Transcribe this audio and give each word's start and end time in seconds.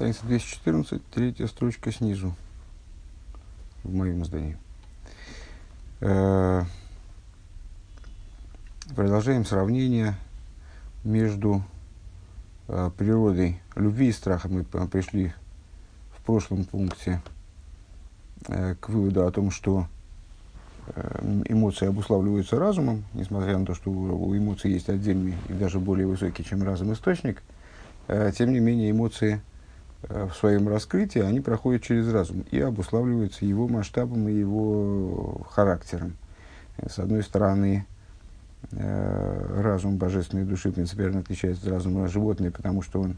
Страница 0.00 0.24
214, 0.24 1.02
третья 1.10 1.46
строчка 1.46 1.92
снизу, 1.92 2.34
в 3.84 3.94
моем 3.94 4.22
издании. 4.22 4.56
Э, 6.00 6.62
продолжаем 8.96 9.44
сравнение 9.44 10.14
между 11.04 11.62
э, 12.68 12.90
природой 12.96 13.60
любви 13.76 14.08
и 14.08 14.12
страха. 14.12 14.48
Мы 14.48 14.64
пришли 14.64 15.34
в 16.16 16.22
прошлом 16.22 16.64
пункте 16.64 17.20
э, 18.48 18.76
к 18.76 18.88
выводу 18.88 19.26
о 19.26 19.30
том, 19.30 19.50
что 19.50 19.86
эмоции 21.44 21.88
обуславливаются 21.88 22.58
разумом, 22.58 23.04
несмотря 23.12 23.58
на 23.58 23.66
то, 23.66 23.74
что 23.74 23.90
у 23.90 24.34
эмоций 24.34 24.72
есть 24.72 24.88
отдельный 24.88 25.34
и 25.50 25.52
даже 25.52 25.78
более 25.78 26.06
высокий, 26.06 26.42
чем 26.42 26.62
разум, 26.62 26.94
источник, 26.94 27.42
тем 28.08 28.54
не 28.54 28.60
менее 28.60 28.92
эмоции 28.92 29.42
в 30.08 30.32
своем 30.32 30.68
раскрытии, 30.68 31.20
они 31.20 31.40
проходят 31.40 31.82
через 31.82 32.10
разум 32.12 32.44
и 32.50 32.58
обуславливаются 32.58 33.44
его 33.44 33.68
масштабом 33.68 34.28
и 34.28 34.32
его 34.32 35.42
характером. 35.50 36.16
С 36.88 36.98
одной 36.98 37.22
стороны, 37.22 37.84
э, 38.72 39.60
разум 39.62 39.96
божественной 39.96 40.44
души 40.44 40.72
принципиально 40.72 41.20
отличается 41.20 41.66
от 41.66 41.72
разума 41.72 42.08
животной, 42.08 42.50
потому 42.50 42.80
что 42.80 43.02
он 43.02 43.16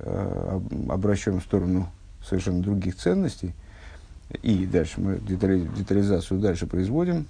э, 0.00 0.60
обращен 0.88 1.40
в 1.40 1.44
сторону 1.44 1.88
совершенно 2.24 2.62
других 2.62 2.96
ценностей. 2.96 3.54
И 4.42 4.66
дальше 4.66 5.00
мы 5.00 5.18
детализацию 5.20 6.40
дальше 6.40 6.66
производим. 6.66 7.26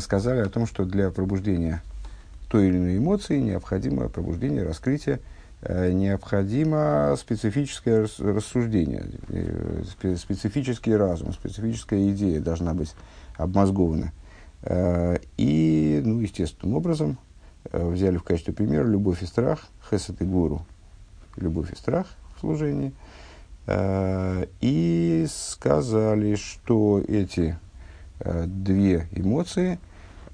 Сказали 0.00 0.40
о 0.40 0.48
том, 0.48 0.66
что 0.66 0.84
для 0.84 1.10
пробуждения 1.10 1.82
той 2.48 2.68
или 2.68 2.76
иной 2.76 2.98
эмоции 2.98 3.40
необходимо 3.40 4.08
пробуждение, 4.08 4.62
раскрытие– 4.62 5.20
Э, 5.30 5.37
необходимо 5.66 7.16
специфическое 7.18 8.06
рассуждение, 8.18 9.06
э, 9.28 9.82
специфический 10.16 10.94
разум, 10.94 11.32
специфическая 11.32 12.10
идея 12.10 12.40
должна 12.40 12.74
быть 12.74 12.94
обмозгована. 13.36 14.12
Э, 14.62 15.18
и, 15.36 16.00
ну, 16.04 16.20
естественным 16.20 16.76
образом, 16.76 17.18
взяли 17.72 18.16
в 18.16 18.22
качестве 18.22 18.54
примера 18.54 18.84
любовь 18.84 19.22
и 19.22 19.26
страх, 19.26 19.66
хесед 19.90 20.22
и 20.22 20.24
гуру, 20.24 20.64
любовь 21.36 21.72
и 21.72 21.76
страх 21.76 22.06
в 22.36 22.40
служении, 22.40 22.94
и 24.60 25.26
сказали, 25.28 26.36
что 26.36 27.02
эти 27.06 27.58
две 28.24 29.06
эмоции, 29.12 29.78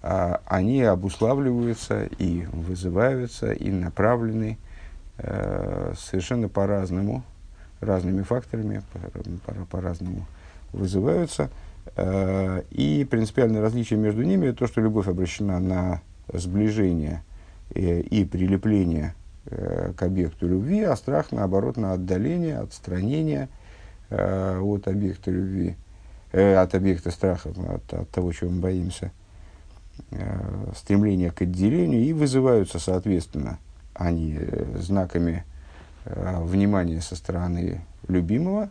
они 0.01 0.83
обуславливаются 0.83 2.05
и 2.05 2.47
вызываются, 2.53 3.53
и 3.53 3.73
направлены 3.73 4.59
Э, 4.59 4.74
совершенно 5.17 6.49
по-разному, 6.49 7.23
разными 7.81 8.23
факторами, 8.23 8.83
по-разному 9.71 10.27
по, 10.73 10.79
вызываются. 10.79 11.51
Э, 11.97 12.63
и 12.71 13.07
принципиальное 13.09 13.61
различие 13.61 13.99
между 13.99 14.23
ними 14.23 14.51
то, 14.53 14.67
что 14.67 14.81
любовь 14.81 15.07
обращена 15.07 15.61
на 15.61 16.01
сближение 16.33 17.23
э, 17.75 18.01
и 18.01 18.25
прилепление 18.25 19.15
к 19.45 20.03
объекту 20.03 20.49
любви, 20.49 20.81
а 20.85 20.97
страх, 20.97 21.31
наоборот, 21.31 21.77
на 21.77 21.93
отдаление, 21.93 22.61
отстранение 22.61 23.51
от 24.09 24.89
объекта 24.89 25.31
любви, 25.31 25.77
от 26.33 26.75
объекта 26.75 27.11
страха, 27.11 27.51
от, 27.51 27.93
от 27.93 28.09
того, 28.09 28.33
чего 28.33 28.51
мы 28.51 28.63
боимся, 28.63 29.13
стремление 30.75 31.31
к 31.31 31.43
отделению, 31.43 32.01
и 32.05 32.15
вызываются, 32.15 32.79
соответственно, 32.79 33.59
они 33.95 34.37
э, 34.39 34.77
знаками 34.79 35.45
э, 36.05 36.43
внимания 36.43 37.01
со 37.01 37.17
стороны 37.17 37.81
любимого. 38.09 38.69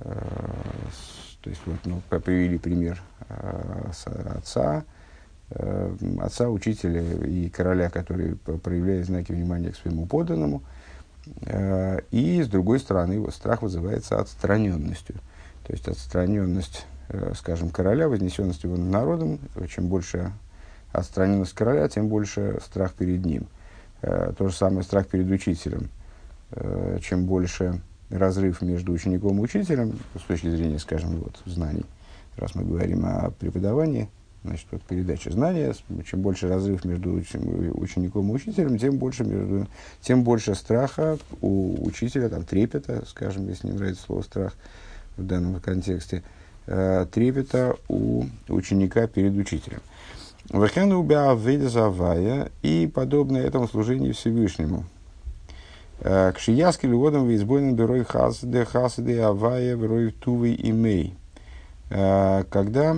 Э, 0.00 0.14
то 1.42 1.50
есть, 1.50 1.62
вот, 1.66 1.78
ну, 1.84 2.00
привели 2.08 2.58
пример 2.58 3.00
отца, 3.88 4.84
отца, 6.20 6.50
учителя 6.50 7.00
и 7.24 7.48
короля, 7.50 7.88
который 7.88 8.34
проявляет 8.34 9.06
знаки 9.06 9.30
внимания 9.30 9.70
к 9.70 9.76
своему 9.76 10.06
подданному. 10.06 10.64
И, 12.10 12.42
с 12.42 12.48
другой 12.48 12.80
стороны, 12.80 13.12
его 13.12 13.30
страх 13.30 13.62
вызывается 13.62 14.18
отстраненностью. 14.18 15.14
То 15.64 15.72
есть, 15.72 15.86
отстраненность, 15.86 16.84
скажем, 17.36 17.70
короля, 17.70 18.08
вознесенность 18.08 18.64
его 18.64 18.76
народом. 18.76 19.38
Чем 19.68 19.86
больше 19.86 20.32
отстраненность 20.90 21.54
короля, 21.54 21.88
тем 21.88 22.08
больше 22.08 22.58
страх 22.66 22.92
перед 22.94 23.24
ним. 23.24 23.46
Э, 24.02 24.32
то 24.36 24.48
же 24.48 24.54
самое 24.54 24.82
страх 24.82 25.06
перед 25.08 25.30
учителем. 25.30 25.88
Э, 26.52 26.98
чем 27.02 27.24
больше 27.24 27.80
разрыв 28.10 28.62
между 28.62 28.92
учеником 28.92 29.38
и 29.38 29.40
учителем, 29.42 29.98
с 30.14 30.22
точки 30.22 30.48
зрения, 30.48 30.78
скажем, 30.78 31.16
вот, 31.16 31.40
знаний, 31.44 31.84
раз 32.36 32.54
мы 32.54 32.64
говорим 32.64 33.04
о 33.04 33.30
преподавании, 33.30 34.08
значит, 34.44 34.66
вот 34.70 34.82
передача 34.82 35.30
знания, 35.30 35.74
чем 36.08 36.22
больше 36.22 36.48
разрыв 36.48 36.84
между 36.84 37.12
учеником 37.12 38.30
и 38.30 38.34
учителем, 38.34 38.78
тем 38.78 38.98
больше, 38.98 39.24
между, 39.24 39.66
тем 40.00 40.22
больше 40.22 40.54
страха 40.54 41.18
у 41.40 41.84
учителя, 41.84 42.28
там, 42.28 42.44
трепета, 42.44 43.04
скажем, 43.08 43.48
если 43.48 43.68
не 43.68 43.72
нравится 43.72 44.04
слово 44.04 44.22
страх 44.22 44.54
в 45.16 45.24
данном 45.24 45.60
контексте, 45.60 46.22
э, 46.66 47.06
трепета 47.10 47.76
у 47.88 48.24
ученика 48.48 49.06
перед 49.08 49.36
учителем. 49.36 49.80
Вехену 50.50 51.68
завая 51.68 52.50
и 52.62 52.90
подобное 52.92 53.42
этому 53.42 53.66
служению 53.66 54.14
Всевышнему. 54.14 54.84
К 56.00 56.34
шияски 56.38 56.86
льводам 56.86 57.26
визбойным 57.26 57.74
берой 57.74 58.04
хасде 58.04 58.64
хасде 58.64 59.22
авая 59.22 59.74
берой 59.76 60.12
тувы 60.12 60.54
имей. 60.56 61.14
Когда, 61.88 62.96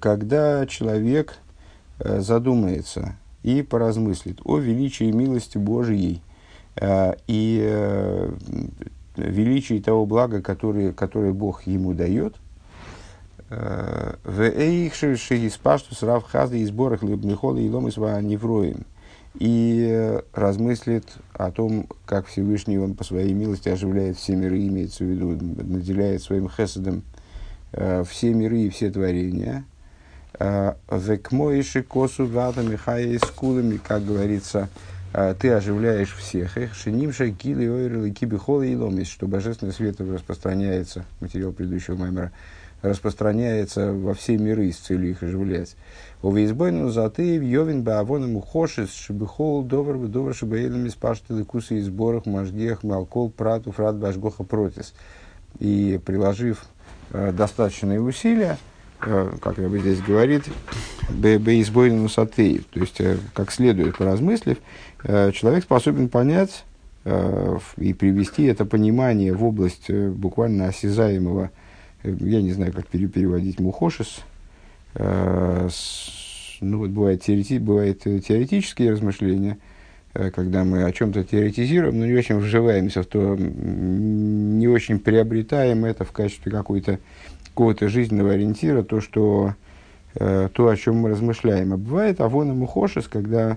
когда 0.00 0.66
человек 0.66 1.38
задумается 2.00 3.14
и 3.42 3.62
поразмыслит 3.62 4.40
о 4.44 4.58
величии 4.58 5.12
милости 5.12 5.58
Божией 5.58 6.20
и 7.28 8.28
величии 9.16 9.78
того 9.78 10.04
блага, 10.06 10.42
которое, 10.42 10.92
которое 10.92 11.32
Бог 11.32 11.62
ему 11.68 11.94
дает, 11.94 12.34
в 13.33 13.33
эйх 13.33 13.33
шииспаштус 13.33 13.33
рав 13.33 13.33
хазды 13.33 13.33
либнихола 17.02 17.58
и 19.34 20.20
размыслит 20.32 21.04
о 21.32 21.50
том, 21.50 21.88
как 22.06 22.26
Всевышний 22.26 22.78
он 22.78 22.94
по 22.94 23.04
своей 23.04 23.32
милости 23.32 23.68
оживляет 23.68 24.16
все 24.16 24.36
миры, 24.36 24.66
имеется 24.66 25.04
в 25.04 25.08
виду, 25.08 25.30
наделяет 25.64 26.22
своим 26.22 26.48
хесадом 26.48 27.02
э, 27.72 28.04
все 28.08 28.32
миры 28.32 28.60
и 28.60 28.70
все 28.70 28.90
творения. 28.90 29.64
Векмоиши 30.90 31.82
косу 31.82 32.26
вата 32.26 32.62
михая 32.62 33.18
скулами, 33.18 33.76
как 33.76 34.04
говорится, 34.04 34.68
э, 34.68 34.93
ты 35.38 35.50
оживляешь 35.50 36.12
всех 36.14 36.58
их, 36.58 36.74
шинимша 36.74 37.30
кили 37.30 37.68
ойры 37.68 38.10
кибихола 38.10 38.62
и 38.62 38.74
ломис, 38.74 39.08
что 39.08 39.28
божественный 39.28 39.72
свет 39.72 40.00
распространяется, 40.00 41.04
материал 41.20 41.52
предыдущего 41.52 41.96
маймера, 41.96 42.32
распространяется 42.84 43.92
во 43.92 44.14
все 44.14 44.36
миры 44.36 44.70
с 44.70 44.76
целью 44.76 45.10
их 45.10 45.22
оживлять. 45.22 45.76
У 46.22 46.32
Вейсбойну 46.32 46.90
заты 46.90 47.38
в 47.38 47.42
Йовин 47.42 47.82
Баавоном 47.82 48.36
Ухошис 48.36 48.92
Шибихол 48.94 49.62
Довар 49.62 49.96
Довар 49.96 50.34
Шибаэлем 50.34 50.86
из 50.86 50.94
Пашты 50.94 51.34
Ликусы 51.34 51.78
и 51.78 51.80
сборах 51.80 52.26
Можгех 52.26 52.82
Малкол 52.82 53.30
Прату 53.30 53.72
Фрат 53.72 53.96
Башгоха 53.96 54.44
Протис. 54.44 54.94
И 55.58 56.00
приложив 56.04 56.64
э, 57.12 57.32
достаточные 57.32 58.00
усилия, 58.00 58.58
э, 59.02 59.32
как 59.40 59.58
я 59.58 59.68
бы 59.68 59.78
здесь 59.80 60.00
говорит, 60.00 60.44
Бейсбойну 61.10 62.08
Сатей, 62.08 62.64
то 62.70 62.80
есть 62.80 63.00
э, 63.00 63.18
как 63.34 63.52
следует 63.52 63.98
поразмыслив, 63.98 64.58
человек 65.32 65.64
способен 65.64 66.08
понять 66.08 66.64
э, 67.04 67.58
и 67.76 67.92
привести 67.92 68.44
это 68.44 68.64
понимание 68.64 69.32
в 69.32 69.44
область 69.44 69.86
э, 69.88 70.10
буквально 70.10 70.68
осязаемого 70.68 71.50
я 72.04 72.42
не 72.42 72.52
знаю, 72.52 72.72
как 72.72 72.86
переводить 72.86 73.60
мухошис. 73.60 74.20
Э, 74.94 75.68
ну, 76.60 76.78
вот 76.78 76.90
бывает, 76.90 77.22
теорети, 77.22 77.58
бывает 77.58 78.02
теоретические 78.02 78.92
размышления, 78.92 79.58
э, 80.12 80.30
когда 80.30 80.64
мы 80.64 80.84
о 80.84 80.92
чем-то 80.92 81.24
теоретизируем, 81.24 81.98
но 81.98 82.06
не 82.06 82.14
очень 82.14 82.36
вживаемся 82.36 83.02
в 83.02 83.06
то, 83.06 83.36
не 83.36 84.68
очень 84.68 84.98
приобретаем 84.98 85.84
это 85.84 86.04
в 86.04 86.12
качестве 86.12 86.52
какой-то 86.52 86.98
какого-то 87.48 87.88
жизненного 87.88 88.32
ориентира, 88.32 88.82
то, 88.82 89.00
что, 89.00 89.54
э, 90.14 90.48
то, 90.52 90.68
о 90.68 90.76
чем 90.76 90.96
мы 90.96 91.10
размышляем. 91.10 91.72
А 91.72 91.76
бывает 91.76 92.20
авон 92.20 92.50
и 92.50 92.54
мухошис, 92.54 93.08
когда 93.08 93.56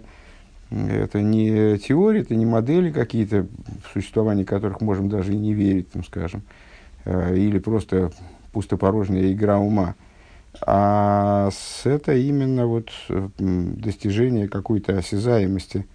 это 0.69 1.21
не 1.21 1.77
теории, 1.77 2.21
это 2.21 2.35
не 2.35 2.45
модели 2.45 2.91
какие-то, 2.91 3.47
в 3.85 3.93
существовании 3.93 4.43
которых 4.43 4.81
можем 4.81 5.09
даже 5.09 5.33
и 5.33 5.37
не 5.37 5.53
верить, 5.53 5.91
там, 5.91 6.03
скажем, 6.03 6.41
или 7.05 7.59
просто 7.59 8.11
пустопорожняя 8.51 9.31
игра 9.31 9.59
ума. 9.59 9.95
А 10.65 11.49
с 11.51 11.85
это 11.85 12.15
именно 12.15 12.65
вот 12.65 12.89
достижение 13.37 14.47
какой-то 14.47 14.97
осязаемости 14.97 15.85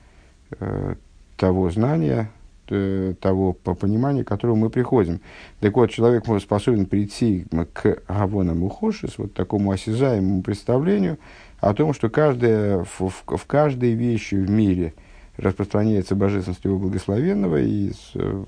э, 0.60 0.94
того 1.36 1.70
знания, 1.70 2.30
э, 2.72 3.14
того 3.20 3.52
по 3.52 3.74
понимания, 3.74 4.24
к 4.24 4.28
которому 4.28 4.62
мы 4.62 4.70
приходим. 4.70 5.20
Так 5.60 5.76
вот, 5.76 5.90
человек 5.90 6.26
может 6.26 6.44
способен 6.44 6.86
прийти 6.86 7.46
к 7.72 8.02
Гавонам 8.08 8.64
Ухошис, 8.64 9.18
вот 9.18 9.34
такому 9.34 9.70
осязаемому 9.70 10.42
представлению 10.42 11.18
о 11.60 11.74
том, 11.74 11.94
что 11.94 12.10
каждая, 12.10 12.84
в, 12.84 13.08
в, 13.08 13.36
в 13.36 13.46
каждой 13.46 13.92
вещи 13.92 14.34
в 14.34 14.50
мире 14.50 14.94
распространяется 15.36 16.14
божественность 16.14 16.64
его 16.64 16.78
благословенного, 16.78 17.60
и 17.60 17.92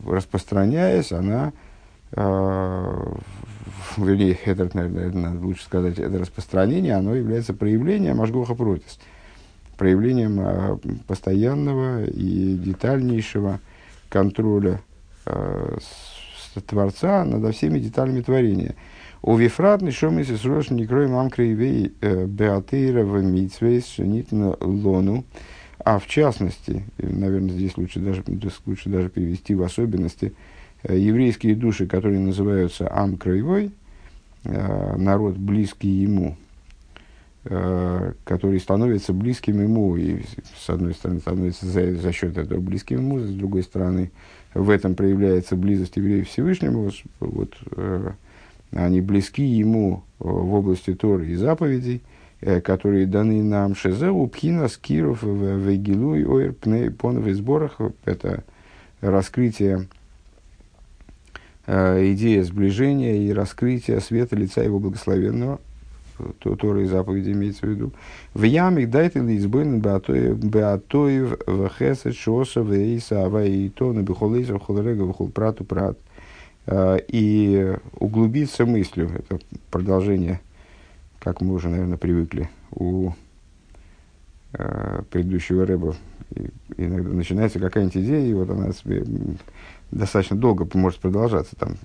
распространяясь, 0.06 1.12
она 1.12 1.52
э, 2.12 3.14
вернее, 3.96 4.38
это, 4.44 4.68
наверное, 4.74 5.38
лучше 5.38 5.64
сказать, 5.64 5.98
это 5.98 6.18
распространение, 6.18 6.94
оно 6.94 7.14
является 7.14 7.54
проявлением 7.54 8.20
Ашгоха 8.20 8.54
Протис, 8.54 8.98
проявлением 9.76 10.40
э, 10.40 10.78
постоянного 11.06 12.04
и 12.04 12.56
детальнейшего 12.56 13.60
контроля 14.14 14.80
э, 15.26 15.78
с, 15.80 16.60
Творца 16.62 17.24
над 17.24 17.52
всеми 17.52 17.80
деталями 17.80 18.20
творения. 18.20 18.76
У 19.22 19.36
Вифрат 19.36 19.82
Нишом 19.82 20.20
из 20.20 20.44
Рош 20.44 20.70
Никрой 20.70 21.08
Мамкрей 21.08 21.92
э, 22.00 22.26
Беатейра 22.26 23.04
в 23.04 23.20
Митсвейс 23.22 23.86
Шенитна 23.88 24.56
Лону. 24.60 25.24
А 25.84 25.98
в 25.98 26.06
частности, 26.06 26.84
наверное, 26.98 27.50
здесь 27.50 27.76
лучше 27.76 27.98
даже, 27.98 28.22
лучше 28.66 28.88
даже 28.88 29.08
перевести 29.08 29.56
в 29.56 29.64
особенности, 29.64 30.32
еврейские 30.88 31.56
души, 31.56 31.86
которые 31.86 32.20
называются 32.20 32.88
Ам 32.88 33.16
Краевой, 33.16 33.72
Э, 34.44 34.96
народ 34.96 35.36
близкий 35.36 35.88
ему, 35.88 36.36
э, 37.44 38.12
который 38.24 38.60
становится 38.60 39.12
близким 39.12 39.62
ему, 39.62 39.96
и 39.96 40.22
с 40.56 40.68
одной 40.70 40.94
стороны 40.94 41.20
становится 41.20 41.66
за, 41.66 41.94
за 41.94 42.12
счет 42.12 42.36
этого 42.36 42.60
близким 42.60 42.98
ему, 42.98 43.20
с 43.20 43.30
другой 43.30 43.62
стороны 43.62 44.10
в 44.54 44.70
этом 44.70 44.94
проявляется 44.94 45.56
близость 45.56 45.96
евреев 45.96 46.28
Всевышнему, 46.28 46.84
вот, 46.84 46.94
вот 47.20 47.54
э, 47.76 48.10
они 48.72 49.00
близки 49.00 49.42
ему 49.42 50.04
в 50.18 50.54
области 50.54 50.94
Торы 50.94 51.28
и 51.28 51.36
заповедей, 51.36 52.02
которые 52.62 53.06
даны 53.06 53.42
нам 53.42 53.74
Шезеу, 53.74 54.26
Пхина, 54.26 54.68
Скиров, 54.68 55.22
Вегилу 55.22 56.14
и 56.14 56.24
Ойр, 56.24 56.52
Пней, 56.52 56.90
Понов 56.90 57.26
и 57.26 57.32
Сборах. 57.32 57.78
Это 58.04 58.42
раскрытие 59.00 59.86
Э, 61.66 62.12
идея 62.12 62.42
сближения 62.44 63.16
и 63.16 63.32
раскрытия 63.32 64.00
света 64.00 64.36
лица 64.36 64.62
его 64.62 64.78
благословенного, 64.78 65.60
то, 66.38 66.56
Тора 66.56 66.82
и 66.82 66.86
заповеди 66.86 67.30
имеется 67.30 67.66
в 67.66 67.70
виду. 67.70 67.92
В 68.34 68.42
ямик 68.42 68.90
дайте 68.90 69.20
ли 69.20 69.36
избойн 69.36 69.80
беатоев 69.80 71.38
в 71.46 71.68
хесед 71.70 72.14
шоса 72.14 72.62
то 72.62 73.92
на 73.92 74.02
бихолейза 74.02 74.58
холорега 74.58 75.12
вхол 75.12 75.28
прату 75.28 75.64
прат. 75.64 75.98
Э, 76.66 76.98
и 77.08 77.76
углубиться 77.98 78.64
мыслью, 78.64 79.10
это 79.14 79.38
продолжение, 79.70 80.40
как 81.18 81.40
мы 81.40 81.54
уже, 81.54 81.68
наверное, 81.68 81.98
привыкли 81.98 82.48
у 82.70 83.12
э, 84.52 85.02
предыдущего 85.10 85.66
рэба. 85.66 85.94
иногда 86.76 87.10
начинается 87.10 87.58
какая-нибудь 87.58 87.96
идея, 87.98 88.26
и 88.26 88.32
вот 88.34 88.50
она 88.50 88.72
себе 88.72 89.04
достаточно 89.90 90.36
долго 90.36 90.66
может 90.74 91.00
продолжаться, 91.00 91.54
там, 91.56 91.76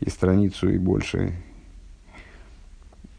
и 0.00 0.10
страницу, 0.10 0.68
и 0.68 0.78
больше. 0.78 1.32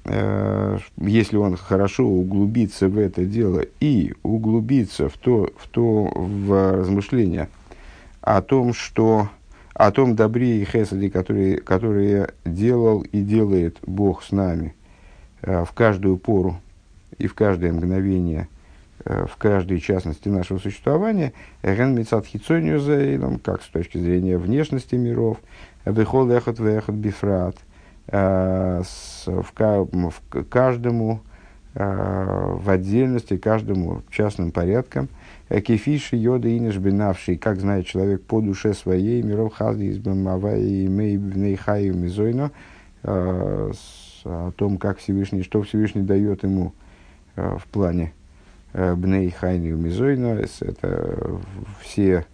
Э, 0.06 0.78
если 0.98 1.38
он 1.38 1.57
хорошо 1.57 2.06
углубится 2.06 2.88
в 2.88 2.98
это 2.98 3.25
дело 3.25 3.63
и 3.80 4.13
углубится 4.24 5.10
в 5.10 5.18
то, 5.18 5.50
в 5.57 5.68
то 5.68 6.06
в 6.13 6.72
размышления 6.74 7.50
о 8.22 8.42
том, 8.42 8.74
что 8.74 9.30
о 9.74 9.92
том 9.92 10.16
добре 10.16 10.62
и 10.62 10.66
хесаде, 10.66 11.10
которые, 11.10 11.57
которые 11.57 12.30
делал 12.46 13.02
и 13.02 13.22
делает 13.22 13.78
Бог 13.86 14.24
с 14.24 14.31
нами 14.31 14.74
э, 15.42 15.66
в 15.66 15.72
каждую 15.74 16.18
пору 16.18 16.60
и 17.18 17.28
в 17.28 17.34
каждое 17.34 17.74
мгновение– 17.74 18.48
Э, 19.08 19.28
в 19.28 19.38
каждой 19.38 19.80
частности 19.80 20.30
нашего 20.30 20.58
существования, 20.58 21.34
ген 21.62 21.94
мецад 21.94 22.25
хитсонию 22.25 23.40
как 23.44 23.62
с 23.62 23.68
точки 23.68 24.00
зрения 24.00 24.38
внешности 24.38 24.96
миров, 24.96 25.38
бихол 25.86 26.31
эхот 26.31 26.58
вехот 26.58 26.96
бифрат, 26.96 27.56
э, 28.07 28.81
в 29.25 29.52
каждому 30.50 31.22
э, 31.74 32.56
в 32.60 32.69
отдельности, 32.69 33.38
каждому 33.38 34.02
частным 34.10 34.52
порядком, 34.52 35.10
кефиши 35.50 36.16
йода 36.16 36.48
и 36.48 36.60
бинавший, 36.78 37.38
как 37.38 37.60
знает 37.60 37.86
человек 37.86 38.24
по 38.24 38.42
душе 38.42 38.74
своей, 38.74 39.22
миров 39.22 39.54
хазди 39.54 39.86
из 39.86 40.00
бамава 40.00 40.56
и 40.57 40.88
мейхаю 40.88 41.96
мизойно, 41.96 42.52
о 43.04 44.51
том, 44.56 44.78
как 44.78 44.98
Всевышний, 44.98 45.44
что 45.44 45.62
Всевышний 45.62 46.01
дает 46.01 46.44
ему 46.44 46.74
в 47.36 47.68
плане 47.72 48.12
Э, 48.78 48.94
Бней 48.94 49.31
Хайни 49.31 49.72
Мизойна, 49.72 50.46
это 50.60 51.40
все 51.80 52.25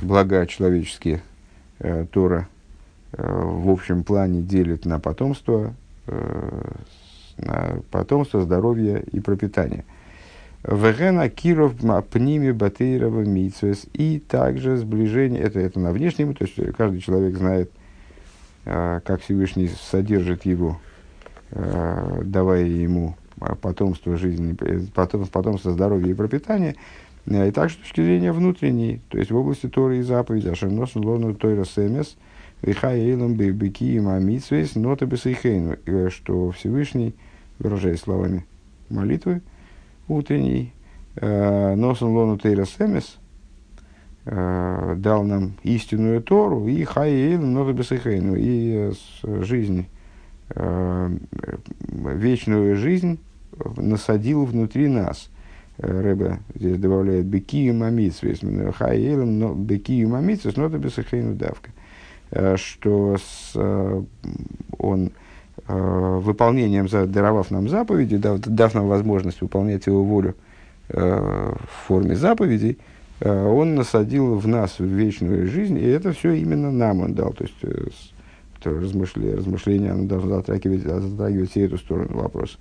блага 0.00 0.44
человеческие 0.48 1.22
э, 1.78 2.06
Тора 2.10 2.40
э, 2.40 2.61
в 3.12 3.70
общем 3.70 4.04
плане 4.04 4.42
делит 4.42 4.84
на 4.86 4.98
потомство, 4.98 5.74
на 6.06 7.80
потомство, 7.90 8.40
здоровье 8.40 9.02
и 9.12 9.20
пропитание. 9.20 9.84
Вегена 10.64 11.28
Киров 11.28 11.74
Пними 12.10 12.52
Батейрова 12.52 13.22
Митсвес 13.22 13.86
и 13.92 14.18
также 14.18 14.76
сближение, 14.76 15.40
это, 15.42 15.60
это 15.60 15.80
на 15.80 15.92
внешнем, 15.92 16.34
то 16.34 16.44
есть 16.44 16.56
каждый 16.76 17.00
человек 17.00 17.36
знает, 17.36 17.70
как 18.64 19.20
Всевышний 19.22 19.68
содержит 19.68 20.46
его, 20.46 20.80
давая 21.50 22.64
ему 22.64 23.16
потомство 23.60 24.16
жизни, 24.16 24.56
потом, 24.94 25.26
потомство 25.26 25.72
здоровья 25.72 26.10
и 26.10 26.14
пропитания, 26.14 26.76
э, 27.26 27.48
и 27.48 27.50
также 27.50 27.76
с 27.76 27.78
точки 27.78 28.00
зрения 28.00 28.32
внутренней, 28.32 29.00
то 29.08 29.18
есть 29.18 29.30
в 29.30 29.36
области 29.36 29.68
Торы 29.68 29.98
и 29.98 30.02
заповеди, 30.02 30.48
Ашернос 30.48 30.94
Лону 30.94 31.34
Тойра 31.34 31.64
Семес, 31.64 32.16
Виха 32.62 32.94
Эйлам 32.94 33.34
Бейбеки 33.34 33.84
и 33.84 34.00
Мамитсвейс, 34.00 34.74
Нота 34.76 35.06
Бесейхейну, 35.06 35.76
э, 35.84 36.08
что 36.10 36.50
Всевышний, 36.52 37.14
выражаясь 37.58 38.00
словами 38.00 38.46
молитвы 38.88 39.42
утренней, 40.08 40.72
э, 41.16 41.74
Носан 41.74 42.08
Лону 42.08 42.38
Тойра 42.38 42.64
Семес, 42.64 43.18
дал 44.24 45.24
нам 45.24 45.54
истинную 45.64 46.22
Тору 46.22 46.68
и 46.68 46.84
Хай 46.84 47.10
Эйлам 47.10 47.54
Нота 47.54 47.72
Бесейхейну, 47.72 48.36
и 48.36 48.92
жизнь 49.24 49.88
вечную 52.14 52.76
жизнь 52.76 53.18
насадил 53.76 54.44
внутри 54.44 54.88
нас. 54.88 55.28
Э, 55.78 56.00
Рэбе 56.00 56.38
здесь 56.54 56.78
добавляет 56.78 57.26
бекию 57.26 57.74
мамитсвес, 57.74 58.40
хаэлем, 58.74 59.38
но 59.38 59.54
бекию 59.54 60.08
мамитсвес, 60.08 60.56
но 60.56 60.66
это 60.66 60.78
бесахейну 60.78 61.34
давка. 61.34 61.70
Э, 62.32 62.56
что 62.56 63.16
с, 63.18 63.52
э, 63.54 64.02
он 64.78 65.10
выполнением, 65.68 66.88
даровав 66.88 67.50
нам 67.50 67.68
заповеди, 67.68 68.16
дав, 68.16 68.40
дав 68.40 68.74
нам 68.74 68.88
возможность 68.88 69.40
выполнять 69.40 69.86
его 69.86 70.02
волю 70.02 70.34
в 70.88 71.56
форме 71.86 72.16
заповедей, 72.16 72.78
он 73.20 73.76
насадил 73.76 74.34
в 74.38 74.48
нас 74.48 74.80
вечную 74.80 75.46
жизнь, 75.46 75.78
и 75.78 75.84
это 75.84 76.12
все 76.12 76.32
именно 76.32 76.72
нам 76.72 77.00
он 77.00 77.14
дал. 77.14 77.32
То 77.32 77.44
есть 77.44 78.12
размышление, 78.64 79.36
размышление 79.36 79.92
оно 79.92 80.04
должно 80.04 80.36
затрагивать, 80.36 80.82
затрагивать 80.82 81.50
все 81.50 81.66
эту 81.66 81.78
сторону 81.78 82.18
вопроса. 82.18 82.58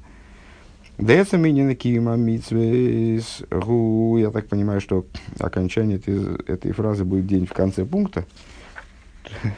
Дэца 0.97 1.37
минина 1.37 1.73
кима 1.73 2.15
митсвейс 2.15 3.41
гу. 3.49 4.17
Я 4.19 4.29
так 4.29 4.47
понимаю, 4.47 4.79
что 4.81 5.05
окончание 5.39 5.97
этой, 5.97 6.35
этой 6.45 6.71
фразы 6.73 7.03
будет 7.03 7.25
день 7.25 7.47
в 7.47 7.53
конце 7.53 7.85
пункта. 7.85 8.25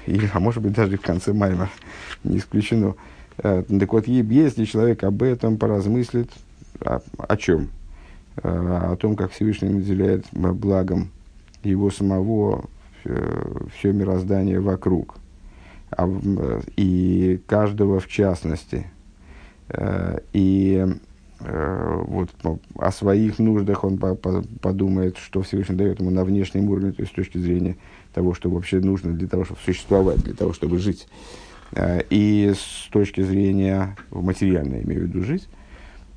Или, 0.08 0.30
а 0.34 0.40
может 0.40 0.62
быть, 0.62 0.74
даже 0.74 0.98
в 0.98 1.02
конце 1.02 1.34
майма. 1.34 1.70
Не 2.24 2.38
исключено. 2.38 2.96
Э, 3.38 3.64
так 3.64 3.94
вот, 3.94 4.08
если 4.08 4.66
человек 4.66 5.04
об 5.04 5.24
этом 5.24 5.58
поразмыслит, 5.58 6.32
о, 6.80 7.02
о 7.18 7.38
чем? 7.38 7.70
Э, 8.38 8.92
о 8.92 8.96
том, 8.96 9.16
как 9.16 9.32
Всевышний 9.32 9.70
наделяет 9.70 10.26
благом 10.32 11.10
его 11.64 11.92
самого 11.92 12.70
все 13.04 13.92
мироздание 13.92 14.62
вокруг. 14.62 15.16
А 15.92 16.10
и 16.78 17.42
каждого 17.48 18.00
в 18.00 18.08
частности. 18.08 18.88
Э, 19.70 20.20
и 20.32 20.86
Э, 21.46 22.02
вот, 22.08 22.30
о 22.76 22.92
своих 22.92 23.38
нуждах 23.38 23.84
он 23.84 23.98
по, 23.98 24.16
по, 24.16 24.44
подумает, 24.62 25.18
что 25.18 25.42
Всевышний 25.42 25.76
дает 25.76 26.00
ему 26.00 26.10
на 26.10 26.24
внешнем 26.24 26.70
уровне, 26.70 26.94
то 26.94 27.02
есть 27.02 27.12
с 27.12 27.16
точки 27.16 27.38
зрения 27.38 27.76
того, 28.14 28.34
что 28.34 28.50
вообще 28.50 28.80
нужно 28.80 29.14
для 29.14 29.28
того, 29.28 29.46
чтобы 29.46 29.60
существовать, 29.66 30.24
для 30.24 30.34
того, 30.34 30.54
чтобы 30.54 30.78
жить. 30.78 31.08
Э, 31.72 32.02
и 32.10 32.54
с 32.56 32.90
точки 32.92 33.22
зрения, 33.22 33.96
в 34.10 34.24
материальной, 34.24 34.84
имею 34.84 35.02
в 35.02 35.04
виду, 35.08 35.24
жить, 35.24 35.48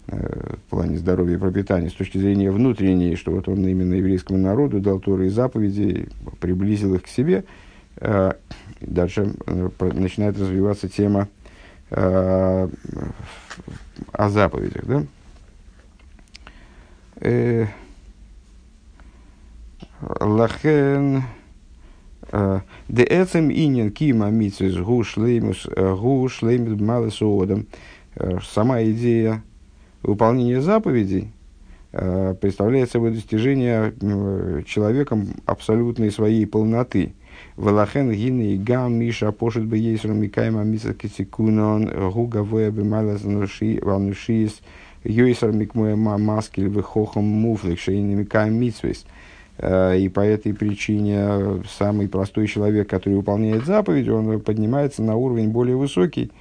в 0.09 0.71
плане 0.71 0.99
здоровья 0.99 1.35
и 1.35 1.38
пропитания, 1.38 1.88
с 1.88 1.95
точки 1.95 2.19
зрения 2.19 2.53
внутренней, 2.53 3.17
что 3.17 3.33
вот 3.33 3.49
он 3.49 3.67
именно 3.67 3.95
еврейскому 3.95 4.38
народу 4.38 4.79
дал 4.79 5.00
Торы 5.00 5.26
и 5.26 5.31
заповеди, 5.31 6.09
приблизил 6.38 6.95
их 6.95 7.03
к 7.03 7.09
себе. 7.09 7.43
Дальше 8.81 9.35
начинает 9.81 10.38
развиваться 10.38 10.88
тема 10.88 11.26
о 11.91 12.69
заповедях. 14.12 14.85
Да? 14.87 15.03
Лахен 20.21 21.25
де 22.88 23.02
эцем 23.02 23.50
инин 23.50 23.90
кима 23.90 24.31
митсвис 24.31 24.76
гу 24.76 25.05
шлеймус 25.05 25.66
гу 25.66 26.28
шлеймус 26.28 26.81
малесуодом. 26.81 27.66
Сама 28.52 28.83
идея 28.85 29.43
выполнения 30.02 30.61
заповедей 30.61 31.31
представляет 31.93 32.90
собой 32.90 33.12
достижение 33.12 33.95
человеком 34.66 35.28
абсолютной 35.47 36.11
своей 36.11 36.47
полноты. 36.47 37.12
Валахен 37.57 38.11
гины 38.11 38.52
и 38.52 38.57
гам 38.57 38.95
миша 38.95 39.33
пошит 39.33 39.64
бы 39.66 39.76
ейсром 39.76 40.21
микайма 40.21 40.62
миса 40.64 40.95
кисикунон 40.95 41.90
гуга 42.11 42.43
воя 42.43 42.71
бы 42.71 42.85
малас 42.85 43.23
ванушис 43.23 44.61
йойсар 45.05 45.52
микмуя 45.52 45.97
маскель 45.97 46.69
вихохом 46.69 47.25
муфлик 47.25 47.78
шейни 47.78 48.14
микайм 48.14 48.55
митсвис. 48.59 49.05
Э, 49.59 49.97
и 49.99 50.09
по 50.09 50.21
этой 50.21 50.55
причине 50.55 51.63
самый 51.79 52.09
простой 52.09 52.47
человек, 52.47 52.89
который 52.89 53.15
выполняет 53.15 53.65
заповедь, 53.65 54.09
он 54.09 54.41
поднимается 54.41 55.03
на 55.03 55.17
уровень 55.17 55.51
более 55.51 55.77
высокий, 55.77 56.33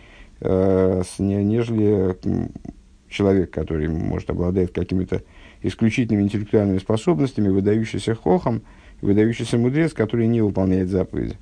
э, 0.42 1.02
нежели 1.20 2.18
человек, 3.10 3.52
который, 3.52 3.88
может, 3.88 4.30
обладает 4.30 4.74
какими-то 4.74 5.22
исключительными 5.62 6.24
интеллектуальными 6.24 6.80
способностями, 6.80 7.48
выдающийся 7.50 8.16
хохом, 8.16 8.64
выдающийся 9.02 9.58
мудрец, 9.58 9.94
который 9.94 10.28
не 10.28 10.42
выполняет 10.42 10.90
заповеди. 10.90 11.38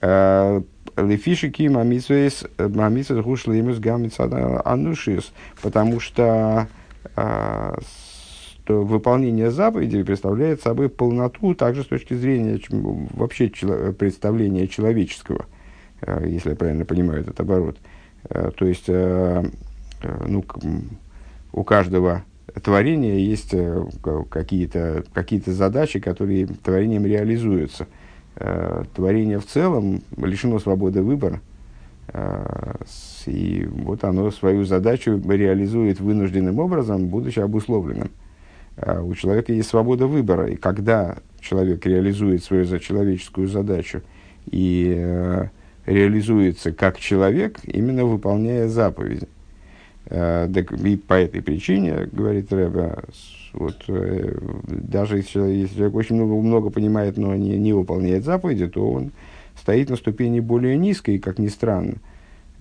Э, 0.00 0.62
Лефишики 0.96 1.68
мамисвейс 1.68 2.44
мамисвейс 2.58 3.78
гамицада 3.78 4.62
анушис, 4.64 5.30
потому 5.60 6.00
что 6.00 6.68
что 8.66 8.82
выполнение 8.82 9.52
заповедей 9.52 10.04
представляет 10.04 10.60
собой 10.60 10.88
полноту 10.88 11.54
также 11.54 11.84
с 11.84 11.86
точки 11.86 12.14
зрения 12.14 12.60
вообще 13.14 13.48
представления 13.48 14.66
человеческого, 14.66 15.46
э, 16.00 16.24
если 16.26 16.50
я 16.50 16.56
правильно 16.56 16.84
понимаю 16.84 17.20
этот 17.20 17.38
оборот. 17.38 17.76
Э, 18.28 18.50
то 18.56 18.66
есть 18.66 18.86
э, 18.88 19.44
ну, 20.26 20.44
у 21.52 21.62
каждого 21.62 22.24
творения 22.60 23.18
есть 23.18 23.54
какие-то 24.30 25.04
какие 25.12 25.40
задачи, 25.46 26.00
которые 26.00 26.46
творением 26.46 27.06
реализуются. 27.06 27.86
Творение 28.94 29.38
в 29.38 29.46
целом 29.46 30.02
лишено 30.16 30.58
свободы 30.58 31.02
выбора. 31.02 31.40
И 33.26 33.68
вот 33.70 34.04
оно 34.04 34.30
свою 34.30 34.64
задачу 34.64 35.20
реализует 35.26 36.00
вынужденным 36.00 36.58
образом, 36.58 37.08
будучи 37.08 37.40
обусловленным. 37.40 38.10
А 38.76 39.00
у 39.02 39.14
человека 39.14 39.52
есть 39.52 39.70
свобода 39.70 40.06
выбора, 40.06 40.48
и 40.48 40.56
когда 40.56 41.16
человек 41.40 41.86
реализует 41.86 42.44
свою 42.44 42.66
человеческую 42.78 43.48
задачу 43.48 44.02
и 44.50 44.94
э, 44.96 45.48
реализуется 45.86 46.72
как 46.72 46.98
человек, 46.98 47.58
именно 47.64 48.04
выполняя 48.04 48.68
заповеди. 48.68 49.28
Э, 50.06 50.46
и 50.48 50.96
по 50.96 51.14
этой 51.14 51.42
причине, 51.42 52.08
говорит 52.12 52.52
Рэбе, 52.52 52.96
вот, 53.54 53.84
э, 53.88 54.38
даже 54.66 55.18
если 55.18 55.30
человек, 55.30 55.56
если 55.56 55.76
человек 55.76 55.94
очень 55.94 56.16
много, 56.16 56.34
много 56.34 56.70
понимает, 56.70 57.16
но 57.16 57.34
не, 57.34 57.56
не 57.56 57.72
выполняет 57.72 58.24
заповеди, 58.24 58.68
то 58.68 58.90
он 58.90 59.12
стоит 59.58 59.88
на 59.88 59.96
ступени 59.96 60.40
более 60.40 60.76
низкой, 60.76 61.18
как 61.18 61.38
ни 61.38 61.48
странно. 61.48 61.94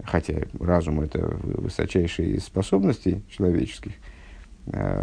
Хотя 0.04 0.36
разум– 0.60 1.02
это 1.02 1.38
высочайшие 1.44 2.40
способности 2.40 3.22
человеческих– 3.30 3.92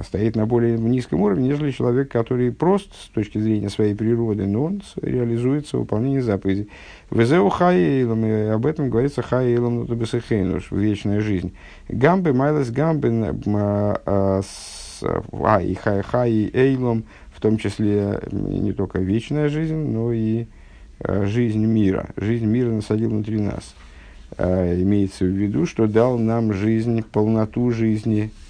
стоит 0.03 0.35
на 0.35 0.47
более 0.47 0.77
низком 0.77 1.23
уровне, 1.23 1.49
нежели 1.49 1.71
человек, 1.71 2.11
который 2.11 2.51
прост 2.51 2.93
с 2.95 3.09
точки 3.11 3.39
зрения 3.39 3.71
своей 3.71 3.95
природы, 3.95 4.47
но 4.47 4.65
он 4.65 4.83
реализуется 5.01 5.77
в 5.77 5.81
выполнении 5.81 6.19
заповедей. 6.19 6.69
Везеу 7.11 7.49
хаейлом, 7.49 8.27
и 8.27 8.31
об 8.49 8.67
этом 8.67 8.91
говорится 8.91 9.23
хаейлом 9.23 9.77
ну 9.77 9.87
тобесехейнуш, 9.87 10.73
вечная 10.73 11.21
жизнь. 11.21 11.55
Гамбы, 11.89 12.33
майлес 12.33 12.71
гамбы, 12.71 13.37
а, 13.47 14.43
а 15.33 15.63
и 15.63 15.75
хай 15.75 16.51
эйлом, 16.53 17.05
в 17.33 17.41
том 17.41 17.57
числе 17.57 18.21
не 18.33 18.73
только 18.73 18.99
вечная 18.99 19.49
жизнь, 19.49 19.77
но 19.77 20.13
и 20.13 20.47
а, 20.99 21.25
жизнь 21.25 21.65
мира. 21.65 22.09
Жизнь 22.17 22.47
мира 22.47 22.71
насадил 22.71 23.11
внутри 23.11 23.39
нас. 23.39 23.77
А, 24.37 24.75
имеется 24.75 25.25
в 25.25 25.29
виду, 25.29 25.67
что 25.67 25.87
дал 25.87 26.19
нам 26.19 26.53
жизнь, 26.53 27.05
полноту 27.05 27.71
жизни, 27.71 28.33
Э, 28.33 28.42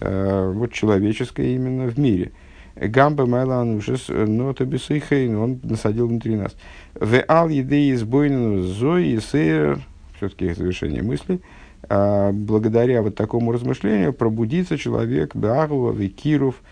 вот 0.00 0.72
человеческое 0.72 1.54
именно 1.54 1.86
в 1.86 1.98
мире. 1.98 2.32
Гамба 2.76 3.26
Майланушес, 3.26 4.08
но 4.08 4.52
то 4.54 4.64
бесыхейн, 4.64 5.36
он 5.36 5.60
насадил 5.62 6.08
внутри 6.08 6.36
нас. 6.36 6.56
В 6.94 7.22
ал 7.28 7.48
еды 7.48 7.90
избойнину 7.92 8.62
зои 8.62 9.18
сейр, 9.18 9.80
все-таки 10.16 10.52
завершение 10.54 11.02
мысли, 11.02 11.40
а, 11.88 12.32
благодаря 12.32 13.02
вот 13.02 13.16
такому 13.16 13.52
размышлению 13.52 14.12
пробудится 14.12 14.78
человек 14.78 15.34
Беагова, 15.34 15.92
Викиров, 15.92 16.62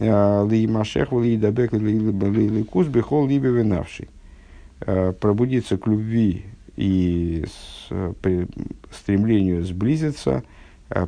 а, 0.00 0.46
Ли 0.48 0.66
Машех, 0.66 1.12
Ли 1.12 1.36
Дабек, 1.36 1.72
Ли 1.72 2.64
Кус, 2.64 2.86
Бехол, 2.88 3.28
Либе 3.28 3.50
Венавший. 3.50 4.08
А, 4.80 5.12
пробудится 5.12 5.76
к 5.76 5.86
любви 5.86 6.46
и 6.76 7.44
стремлению 8.90 9.64
сблизиться– 9.64 10.42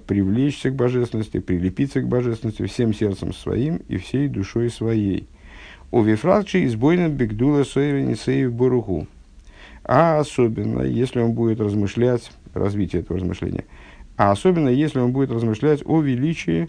привлечься 0.07 0.71
к 0.71 0.77
божественности, 0.77 1.41
прилепиться 1.41 2.01
к 2.01 2.09
божественности 2.09 2.65
всем 2.67 2.95
сердцем 2.95 3.33
своим 3.33 3.77
и 3.89 3.97
всей 3.97 4.29
душой 4.29 4.71
своей. 4.71 5.29
У 5.91 6.03
Вифракчи 6.03 6.65
избойным 6.65 7.13
бигдула 7.13 7.65
соевенисеев 7.65 8.53
буруху. 8.53 9.07
А 9.85 10.19
особенно, 10.19 10.83
если 10.83 11.21
он 11.21 11.33
будет 11.33 11.61
размышлять, 11.61 12.33
развитие 12.55 13.03
этого 13.03 13.19
размышления, 13.19 13.65
а 14.17 14.31
особенно, 14.31 14.69
если 14.69 15.01
он 15.01 15.13
будет 15.13 15.31
размышлять 15.31 15.83
о 15.85 16.01
величии 16.01 16.69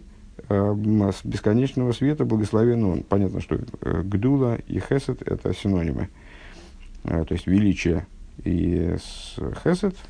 э, 0.49 0.75
бесконечного 1.23 1.91
света, 1.93 2.25
благословен 2.25 2.83
он. 2.83 3.03
Понятно, 3.03 3.39
что 3.39 3.55
э, 3.55 4.01
Гдула 4.03 4.57
и 4.67 4.79
Хесед– 4.79 5.21
это 5.25 5.53
синонимы. 5.53 6.09
Э, 7.03 7.23
то 7.23 7.33
есть, 7.33 7.47
величие 7.47 8.07
и 8.43 8.95
Хесед– 9.63 9.95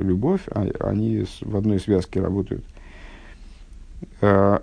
любовь, 0.00 0.42
а, 0.50 0.68
они 0.80 1.24
в 1.40 1.56
одной 1.56 1.80
связке 1.80 2.20
работают. 2.20 2.64
Э, 4.20 4.58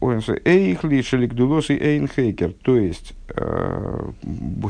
Эйх 0.00 0.84
лишелик 0.84 1.34
дулос 1.34 1.70
и 1.70 1.74
эйн 1.74 2.06
хейкер, 2.06 2.52
то 2.62 2.76
есть 2.76 3.14
э, 3.30 4.10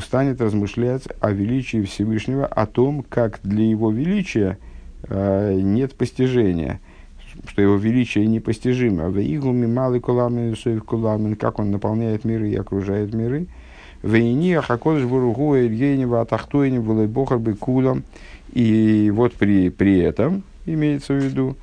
станет 0.03 0.41
размышлять 0.41 1.03
о 1.19 1.31
величии 1.31 1.83
Всевышнего, 1.83 2.47
о 2.47 2.65
том, 2.65 3.05
как 3.07 3.39
для 3.43 3.63
его 3.65 3.91
величия 3.91 4.57
нет 5.07 5.93
постижения, 5.93 6.81
что 7.47 7.61
его 7.61 7.75
величие 7.75 8.25
непостижимо. 8.25 9.09
В 9.09 9.19
игуми 9.19 9.67
малый 9.67 9.99
куламин, 9.99 10.55
куламин, 10.81 11.35
как 11.35 11.59
он 11.59 11.71
наполняет 11.71 12.25
миры 12.25 12.49
и 12.49 12.55
окружает 12.55 13.13
миры. 13.13 13.45
В 14.01 14.15
ине 14.15 14.61
хакодыш 14.61 15.05
буругу 15.05 15.55
эльгейнева 15.55 16.21
атахтуйнева 16.21 17.55
кулам. 17.59 18.03
И 18.53 19.11
вот 19.13 19.33
при, 19.33 19.69
при 19.69 19.99
этом, 19.99 20.43
имеется 20.65 21.13
в 21.13 21.17
виду, 21.17 21.55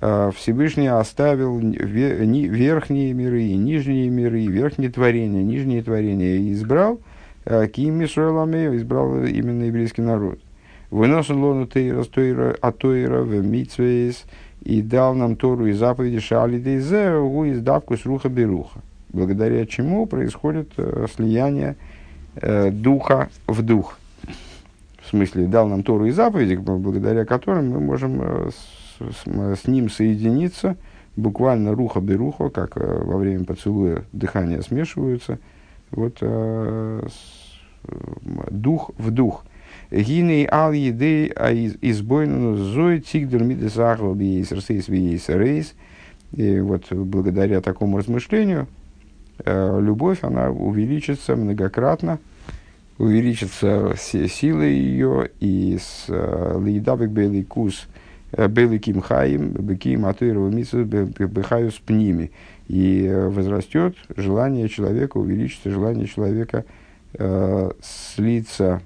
а, 0.00 0.30
Всевышний 0.30 0.88
оставил 0.88 1.58
верхние 1.58 3.12
миры 3.12 3.42
и 3.42 3.56
нижние 3.56 4.08
миры, 4.08 4.42
и 4.42 4.48
верхние 4.48 4.90
творения, 4.90 5.42
нижние 5.42 5.82
творения, 5.82 6.36
и 6.36 6.52
избрал 6.52 7.00
а, 7.44 7.66
Ким 7.66 8.04
Исруэламею, 8.04 8.76
избрал 8.76 9.24
именно 9.24 9.64
еврейский 9.64 10.02
народ. 10.02 10.38
Выносил 10.90 11.38
лону 11.38 11.66
Тейра, 11.66 12.04
Тойра, 12.04 12.56
Атойра, 12.60 13.22
в 13.22 13.32
Митсвейс, 13.44 14.24
и 14.62 14.82
дал 14.82 15.14
нам 15.14 15.36
Тору 15.36 15.66
и 15.66 15.72
заповеди 15.72 16.20
Шали 16.20 16.58
Дейзе, 16.58 17.14
у 17.14 17.48
издавку 17.50 17.96
с 17.96 18.04
Руха 18.04 18.28
Беруха. 18.28 18.80
Благодаря 19.08 19.66
чему 19.66 20.06
происходит 20.06 20.70
э, 20.76 21.06
слияние 21.14 21.76
э, 22.36 22.70
духа 22.70 23.28
в 23.46 23.62
дух 23.62 23.98
смысле, 25.12 25.46
дал 25.46 25.68
нам 25.68 25.82
Тору 25.82 26.06
и 26.06 26.10
заповеди, 26.10 26.54
благодаря 26.56 27.24
которым 27.24 27.70
мы 27.70 27.80
можем 27.80 28.20
э, 28.20 28.50
с, 28.50 29.24
с, 29.24 29.60
с 29.60 29.66
ним 29.66 29.88
соединиться, 29.88 30.76
буквально 31.16 31.74
руха 31.74 32.00
беруха, 32.00 32.50
как 32.50 32.76
э, 32.76 33.02
во 33.04 33.16
время 33.16 33.44
поцелуя 33.44 34.04
дыхания 34.12 34.60
смешиваются, 34.62 35.38
вот 35.90 36.18
э, 36.20 37.06
с, 37.08 37.52
дух 38.50 38.90
в 38.98 39.10
дух. 39.10 39.44
Гиней 39.90 40.46
ал 40.50 40.72
едей 40.72 41.30
а 41.36 41.52
избойну 41.52 42.56
зой 42.56 43.00
тигдер 43.00 43.42
мидесахл 43.44 44.14
биейсер 44.14 44.62
сейс 44.62 44.88
биейсер 44.88 45.38
рейс. 45.38 45.74
И 46.32 46.60
вот 46.60 46.90
благодаря 46.90 47.60
такому 47.60 47.98
размышлению 47.98 48.66
э, 49.44 49.80
любовь, 49.80 50.20
она 50.22 50.50
увеличится 50.50 51.36
многократно, 51.36 52.18
увеличится 52.98 53.94
сила 53.96 54.62
ее, 54.62 55.30
и 55.40 55.78
с 55.80 56.06
э, 56.08 56.58
лейдабек 56.58 57.10
белый 57.10 57.42
кус 57.42 57.88
э, 58.32 58.48
белый 58.48 58.78
кимхаим, 58.78 59.52
беким 59.52 60.06
атырова 60.06 60.48
митсу 60.48 60.84
бехаю 60.84 61.70
с 61.70 61.78
пними. 61.78 62.30
И 62.68 63.04
э, 63.04 63.28
возрастет 63.28 63.96
желание 64.16 64.68
человека, 64.68 65.18
увеличится 65.18 65.70
желание 65.70 66.06
человека 66.06 66.64
э, 67.14 67.70
слиться, 67.82 68.82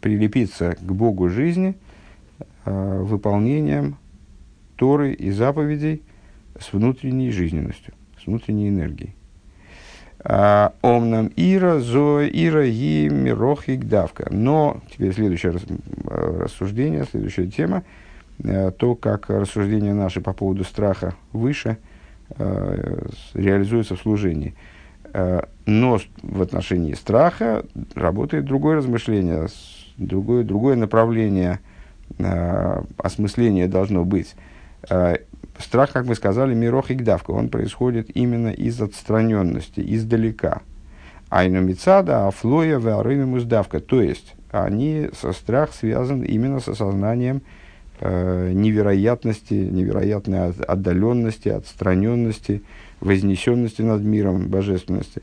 прилепиться 0.00 0.76
к 0.80 0.92
Богу 0.92 1.28
жизни 1.28 1.74
э, 2.64 3.02
выполнением 3.02 3.96
Торы 4.76 5.14
и 5.14 5.30
заповедей 5.30 6.02
с 6.60 6.72
внутренней 6.72 7.30
жизненностью, 7.30 7.94
с 8.22 8.26
внутренней 8.26 8.68
энергией. 8.68 9.15
А, 10.28 10.72
Омнам 10.82 11.30
Ира, 11.36 11.78
Зоя, 11.78 12.26
Ира, 12.26 12.66
Ги, 12.66 13.08
Мирохик, 13.08 13.84
Давка. 13.84 14.26
Но 14.30 14.80
теперь 14.90 15.14
следующее 15.14 15.54
рассуждение, 16.04 17.04
следующая 17.04 17.46
тема, 17.46 17.84
э, 18.42 18.72
то, 18.72 18.96
как 18.96 19.30
рассуждение 19.30 19.94
наше 19.94 20.20
по 20.20 20.32
поводу 20.32 20.64
страха 20.64 21.14
выше 21.32 21.78
э, 22.30 23.06
реализуется 23.34 23.94
в 23.94 24.00
служении. 24.00 24.56
Э, 25.12 25.42
но 25.64 26.00
в 26.22 26.42
отношении 26.42 26.94
страха 26.94 27.64
работает 27.94 28.46
другое 28.46 28.78
размышление, 28.78 29.46
другое, 29.96 30.42
другое 30.42 30.74
направление 30.74 31.60
осмысления 32.98 33.68
должно 33.68 34.04
быть 34.04 34.36
страх, 35.58 35.92
как 35.92 36.06
мы 36.06 36.14
сказали, 36.14 36.54
мирох 36.54 36.90
и 36.90 36.94
гдавка, 36.94 37.30
он 37.30 37.48
происходит 37.48 38.14
именно 38.14 38.48
из 38.48 38.80
отстраненности, 38.80 39.82
издалека. 39.84 40.62
Айну 41.28 41.60
мицада, 41.60 42.28
афлоя, 42.28 42.78
веарыну 42.78 43.26
муздавка. 43.26 43.80
То 43.80 44.00
есть, 44.00 44.34
они, 44.50 45.08
со 45.18 45.32
страх 45.32 45.72
связан 45.72 46.22
именно 46.22 46.60
с 46.60 46.68
осознанием 46.68 47.42
э, 48.00 48.52
невероятности, 48.52 49.54
невероятной 49.54 50.50
отдаленности, 50.50 51.48
отстраненности, 51.48 52.62
вознесенности 53.00 53.82
над 53.82 54.02
миром, 54.02 54.48
божественности. 54.48 55.22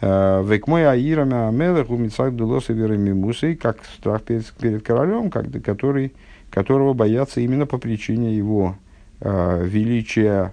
Э, 0.00 0.42
Векмой 0.46 0.88
аирами 0.88 1.48
амелах 1.48 1.90
у 1.90 1.96
мицак 1.96 2.34
дулоса 2.34 2.72
верами 2.72 3.12
мусой, 3.12 3.56
как 3.56 3.78
страх 3.98 4.22
перед, 4.22 4.46
перед 4.52 4.82
королем, 4.82 5.30
как, 5.30 5.46
который, 5.62 6.14
которого 6.50 6.94
боятся 6.94 7.40
именно 7.40 7.66
по 7.66 7.78
причине 7.78 8.34
его 8.34 8.76
величия, 9.20 10.52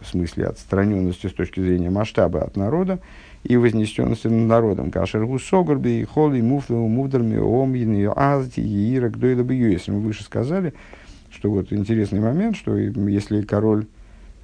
в 0.00 0.06
смысле 0.06 0.46
отстраненности 0.46 1.26
с 1.26 1.32
точки 1.32 1.60
зрения 1.60 1.90
масштаба 1.90 2.42
от 2.42 2.56
народа, 2.56 3.00
и 3.44 3.56
вознесенности 3.56 4.26
над 4.26 4.48
народом. 4.48 4.90
Кашергу 4.90 5.38
Согорби, 5.38 6.06
Холи, 6.10 6.40
Муфлу, 6.40 6.88
Мувдарми, 6.88 7.36
Омьин, 7.36 8.10
Азти, 8.16 8.60
Иира, 8.60 9.10
Гдойда, 9.10 9.50
Если 9.52 9.90
мы 9.90 10.00
выше 10.00 10.24
сказали, 10.24 10.72
что 11.30 11.50
вот 11.50 11.72
интересный 11.72 12.20
момент, 12.20 12.56
что 12.56 12.76
если 12.76 13.42
король 13.42 13.86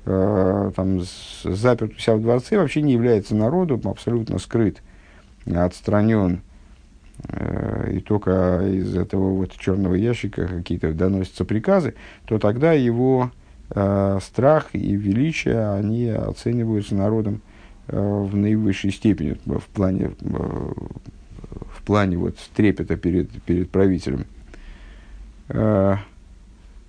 э, 0.04 0.70
там 0.76 1.00
заперт 1.44 1.94
у 1.94 1.98
себя 1.98 2.16
в 2.16 2.22
дворце, 2.22 2.58
вообще 2.58 2.82
не 2.82 2.92
является 2.92 3.34
народом, 3.34 3.80
абсолютно 3.84 4.38
скрыт, 4.38 4.82
отстранен, 5.46 6.42
э, 7.28 7.92
и 7.94 8.00
только 8.00 8.60
из 8.66 8.94
этого 8.94 9.30
вот 9.30 9.52
черного 9.52 9.94
ящика 9.94 10.46
какие-то 10.46 10.92
доносятся 10.92 11.46
приказы, 11.46 11.94
то 12.26 12.38
тогда 12.38 12.74
его 12.74 13.30
э, 13.32 13.39
страх 13.70 14.70
и 14.72 14.96
величие, 14.96 15.70
они 15.72 16.08
оцениваются 16.08 16.94
народом 16.94 17.40
э, 17.86 17.96
в 17.98 18.36
наивысшей 18.36 18.90
степени, 18.90 19.36
в 19.46 19.64
плане, 19.72 20.10
э, 20.20 20.72
в 21.72 21.82
плане 21.84 22.16
вот 22.18 22.36
трепета 22.54 22.96
перед, 22.96 23.30
перед 23.42 23.70
правителем. 23.70 24.26
Э, 25.48 25.96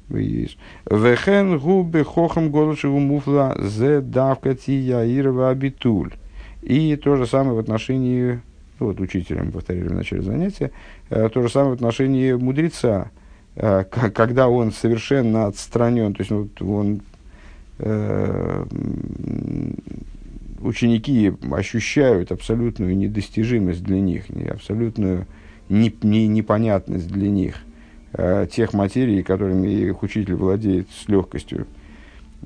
Вехен 0.10 1.58
губы 1.58 2.04
хохам 2.04 2.52
голошеву 2.52 3.00
муфла 3.00 3.56
зе 3.60 4.02
давка 4.02 4.56
тия 4.56 5.04
ирова 5.06 5.50
абитуль. 5.50 6.14
И 6.62 6.96
то 6.96 7.16
же 7.16 7.26
самое 7.26 7.56
в 7.56 7.60
отношении, 7.60 8.42
ну, 8.80 8.88
вот 8.88 9.00
учителям 9.00 9.52
повторили 9.52 9.88
в 9.88 9.94
начале 9.94 10.22
занятия, 10.22 10.72
э, 11.10 11.30
то 11.30 11.42
же 11.42 11.50
самое 11.50 11.72
в 11.72 11.76
отношении 11.76 12.34
мудреца. 12.34 13.10
Э, 13.56 13.84
когда 13.84 14.48
он 14.48 14.72
совершенно 14.72 15.48
отстранен, 15.48 16.14
то 16.14 16.22
есть 16.22 16.32
вот 16.32 16.62
он, 16.62 17.02
э, 17.80 18.66
ученики 20.62 21.34
ощущают 21.52 22.32
абсолютную 22.32 22.96
недостижимость 22.96 23.84
для 23.84 24.00
них, 24.00 24.26
абсолютную 24.50 25.28
не, 25.70 25.94
не, 26.02 26.28
непонятность 26.28 27.08
для 27.08 27.30
них 27.30 27.56
э, 28.14 28.48
тех 28.52 28.74
материй, 28.74 29.24
которыми 29.24 29.68
их 29.68 30.04
учитель 30.04 30.36
владеет 30.36 30.88
с 30.92 31.08
легкостью. 31.08 31.66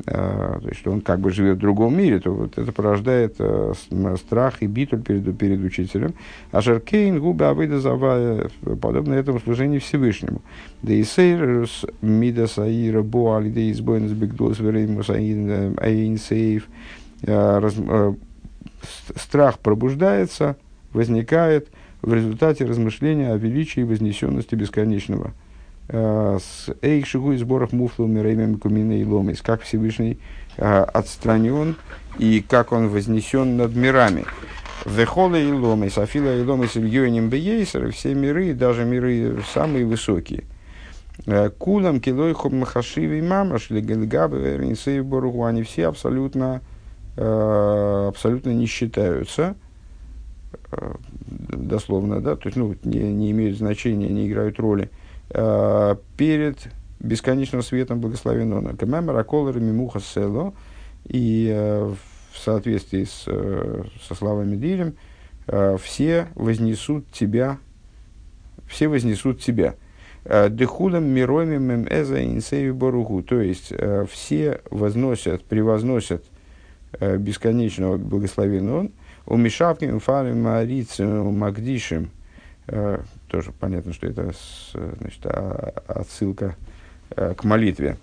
Э, 0.08 0.60
то 0.62 0.68
есть, 0.68 0.82
что 0.82 0.92
он 0.92 1.02
как 1.02 1.20
бы 1.20 1.32
живет 1.32 1.58
в 1.58 1.62
другом 1.62 1.98
мире, 1.98 2.20
то 2.20 2.32
вот 2.32 2.58
это 2.58 2.72
порождает 2.72 3.36
э, 3.40 3.74
страх 4.18 4.62
и 4.62 4.68
битуль 4.68 5.02
перед, 5.02 5.38
перед 5.38 5.64
учителем. 5.64 6.14
А 6.52 6.62
Жаркейн 6.62 7.20
губы 7.20 7.46
Авыда 7.46 7.80
Завая, 7.80 8.50
подобно 8.82 9.14
этому 9.14 9.40
служению 9.40 9.80
Всевышнему. 9.80 10.42
Да 10.82 10.94
и 10.94 11.04
сейрус 11.04 11.86
мида 12.02 12.48
саира 12.48 13.04
бо 13.04 13.38
алиде 13.38 13.72
избойнес 13.72 14.12
бигдос 14.12 14.60
вереймус 14.60 15.10
аин 15.10 16.18
сейф. 16.18 16.68
Э, 17.24 18.14
страх 19.16 19.60
пробуждается, 19.60 20.58
возникает 20.92 21.70
в 22.02 22.14
результате 22.14 22.66
размышления 22.66 23.32
о 23.32 23.38
величии 23.38 23.80
и 23.80 23.84
вознесенности 23.84 24.56
бесконечного– 24.56 25.32
Э, 25.45 25.45
с 25.88 26.70
Эйшигу 26.82 27.34
и 27.34 27.38
сборах 27.38 27.72
муфлу 27.72 28.08
миреймем 28.08 28.58
кумина 28.58 29.00
и 29.00 29.06
ломис, 29.06 29.42
как 29.42 29.62
Всевышний 29.62 30.20
э, 30.58 30.64
отстранен 30.66 31.76
и 32.18 32.42
как 32.42 32.72
он 32.72 32.90
вознесен 32.90 33.58
над 33.58 33.76
мирами. 33.76 34.26
Вехола 34.86 35.36
и 35.36 35.52
ломис, 35.52 35.98
афила 35.98 36.36
и 36.36 36.44
ломис 36.44 36.76
ильюним 36.76 37.30
бейсер, 37.30 37.92
все 37.92 38.16
миры, 38.16 38.54
даже 38.54 38.84
миры 38.84 39.44
самые 39.54 39.86
высокие. 39.86 40.46
Э, 41.28 41.50
кулам 41.52 42.00
килой 42.02 42.34
хобмахашиви 42.34 43.22
мамаш 43.22 43.70
легальгабы 43.70 44.40
вернисей 44.40 45.02
боругу, 45.02 45.46
они 45.46 45.62
все 45.62 45.88
абсолютно, 45.88 46.62
абсолютно 47.16 48.50
не 48.50 48.66
считаются, 48.66 49.56
дословно, 51.30 52.20
да, 52.20 52.36
то 52.36 52.48
есть, 52.48 52.58
ну, 52.58 52.76
не, 52.84 53.00
не 53.14 53.32
имеют 53.32 53.58
значения, 53.58 54.10
не 54.10 54.28
играют 54.28 54.60
роли– 54.60 54.90
Э, 55.00 55.05
перед 55.30 56.58
бесконечным 57.00 57.62
светом 57.62 58.00
благословенного. 58.00 58.76
Камемера 58.76 59.24
колора 59.24 59.60
мимуха 59.60 60.00
село. 60.00 60.54
И 61.06 61.52
э, 61.54 61.94
в 62.32 62.38
соответствии 62.38 63.04
с, 63.04 63.26
э, 63.28 63.84
со 64.08 64.16
словами 64.16 64.56
Дилем, 64.56 64.96
все 65.80 66.28
вознесут 66.34 67.12
тебя, 67.12 67.60
все 68.68 68.88
вознесут 68.88 69.42
тебя. 69.42 69.76
Дехулам 70.26 71.06
миромим 71.06 71.86
эза 71.88 72.26
инсеви 72.26 72.72
боругу. 72.72 73.22
То 73.22 73.40
есть, 73.40 73.72
все 74.10 74.62
возносят, 74.72 75.46
превозносят 75.46 76.26
бесконечного 77.00 77.98
благословенного. 77.98 78.90
У 79.28 79.38
Мишавким, 79.38 80.00
Фалим, 80.00 80.42
Марицем, 80.42 81.38
Магдишем– 81.38 82.10
Э, 82.68 83.00
тоже 83.36 83.52
понятно, 83.52 83.92
что 83.92 84.08
это 84.08 84.32
значит, 84.72 85.26
а, 85.26 85.74
отсылка 85.88 86.56
э, 87.10 87.34
к 87.36 87.44
молитве. 87.44 87.98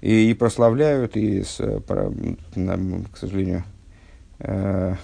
И, 0.00 0.30
и 0.30 0.32
прославляют, 0.32 1.18
и, 1.18 1.42
с, 1.42 1.58
про, 1.80 2.10
нам, 2.54 3.04
к 3.12 3.18
сожалению, 3.18 3.62
э, 4.38 4.94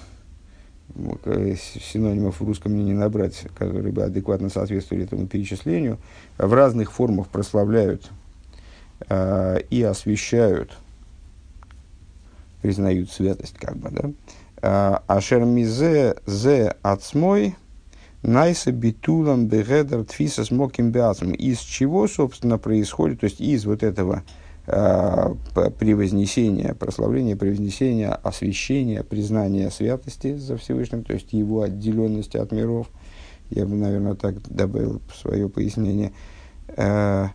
синонимов 0.95 2.41
в 2.41 2.47
русском 2.47 2.73
мне 2.73 2.85
не 2.85 2.95
набрать, 2.95 3.49
которые 3.55 3.93
бы 3.93 4.03
адекватно 4.03 4.49
соответствовали 4.49 5.05
этому 5.05 5.27
перечислению, 5.27 5.99
в 6.39 6.51
разных 6.51 6.91
формах 6.91 7.29
прославляют 7.29 8.11
э, 9.11 9.61
и 9.69 9.83
освещают, 9.83 10.75
признают 12.63 13.11
святость, 13.11 13.59
как 13.59 13.77
бы, 13.77 13.91
да. 13.91 15.03
Ашер 15.07 15.45
мизе 15.45 16.17
зе 16.25 16.77
ацмой– 16.81 17.57
Найса 18.23 18.71
битулам 18.71 19.47
бегедер 19.47 20.05
тфиса 20.05 20.45
смоким 20.45 20.91
беацм. 20.91 21.33
Из 21.33 21.59
чего, 21.59 22.07
собственно, 22.07 22.59
происходит, 22.59 23.21
то 23.21 23.25
есть 23.25 23.41
из 23.41 23.65
вот 23.65 23.83
этого 23.83 24.25
э, 24.67 25.35
превознесения, 25.79 26.75
прославления, 26.75 27.35
превознесения, 27.35 28.13
освящения, 28.13 29.03
признания 29.03 29.71
святости 29.71 30.37
за 30.37 30.59
Всевышним, 30.59 31.03
то 31.03 31.15
есть 31.15 31.33
его 31.33 31.63
отделенности 31.63 32.37
от 32.37 32.53
миров, 32.53 32.89
я 33.49 33.65
бы, 33.65 33.75
наверное, 33.75 34.15
так 34.15 34.35
добавил 34.49 35.01
свое 35.15 35.49
пояснение, 35.49 36.13
э, 36.69 37.27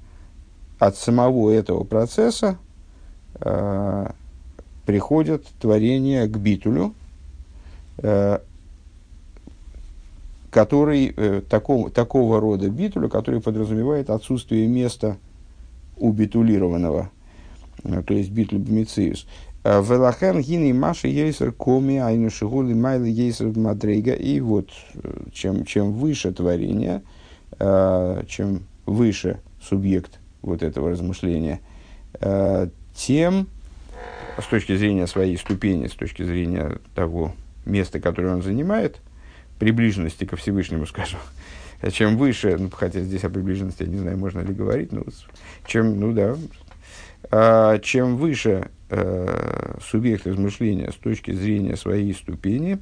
от 0.78 0.98
самого 0.98 1.50
этого 1.50 1.84
процесса 1.84 2.60
э, 3.39 4.12
приходят 4.86 5.45
творения 5.60 6.28
к 6.28 6.38
битулю, 6.38 6.93
который, 10.56 11.13
э, 11.13 11.41
такого, 11.50 11.91
такого 11.91 12.39
рода 12.39 12.70
битулю, 12.70 13.10
который 13.10 13.41
подразумевает 13.41 14.10
отсутствие 14.10 14.68
места 14.68 15.18
у 15.98 16.13
битулированного, 16.13 17.12
э, 17.84 18.02
то 18.04 18.13
есть 18.13 18.32
битуль 18.32 18.60
бмициус. 18.60 19.28
Э, 19.65 19.84
Велахен 19.84 20.39
гини 20.39 20.72
маши 20.72 21.10
ейсер 21.10 21.52
коми 21.52 21.98
айну 21.98 22.30
шигули 22.30 22.74
майли 22.74 23.10
ейсер 23.10 23.48
мадрейга. 23.48 24.13
И 24.13 24.39
вот 24.39 24.70
э, 24.94 25.24
чем, 25.34 25.65
чем 25.65 25.91
выше 25.91 26.32
творение, 26.32 27.02
чем 27.60 28.63
выше 28.86 29.39
субъект 29.62 30.20
вот 30.41 30.63
этого 30.63 30.89
размышления, 30.89 31.60
тем 32.94 33.48
с 34.38 34.46
точки 34.50 34.76
зрения 34.76 35.08
своей 35.08 35.38
ступени, 35.38 35.88
с 35.88 35.94
точки 35.94 36.24
зрения 36.24 36.80
того 36.96 37.34
места, 37.65 38.00
которое 38.00 38.36
он 38.36 38.41
занимает, 38.41 39.00
приближенности 39.60 40.26
ко 40.26 40.36
Всевышнему, 40.36 40.86
скажем, 40.88 41.20
чем 41.91 42.18
выше, 42.18 42.58
ну, 42.58 42.70
хотя 42.70 43.02
здесь 43.02 43.24
о 43.24 43.30
приближенности, 43.30 43.84
я 43.84 43.89
не 43.89 43.98
знаю, 43.98 44.18
можно 44.18 44.41
ли 44.41 44.54
говорить, 44.54 44.91
но 44.91 45.04
чем, 45.65 46.00
ну 46.00 46.13
да, 46.13 46.36
а, 47.32 47.80
чем 47.80 48.18
выше 48.18 48.70
э, 48.89 49.78
субъект 49.82 50.28
размышления 50.28 50.91
с 50.91 50.96
точки 50.96 51.32
зрения 51.32 51.76
своей 51.76 52.13
ступени, 52.13 52.80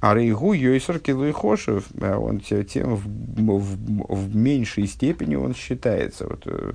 а 0.00 0.14
рейгу 0.14 0.52
йойсер 0.52 0.98
килуихошев, 0.98 1.86
а 2.00 2.18
он 2.18 2.40
тем 2.40 2.96
в, 2.96 3.06
в, 3.06 4.14
в 4.14 4.36
меньшей 4.36 4.86
степени 4.86 5.36
он 5.36 5.54
считается. 5.54 6.26
Вот, 6.26 6.42
э, 6.46 6.72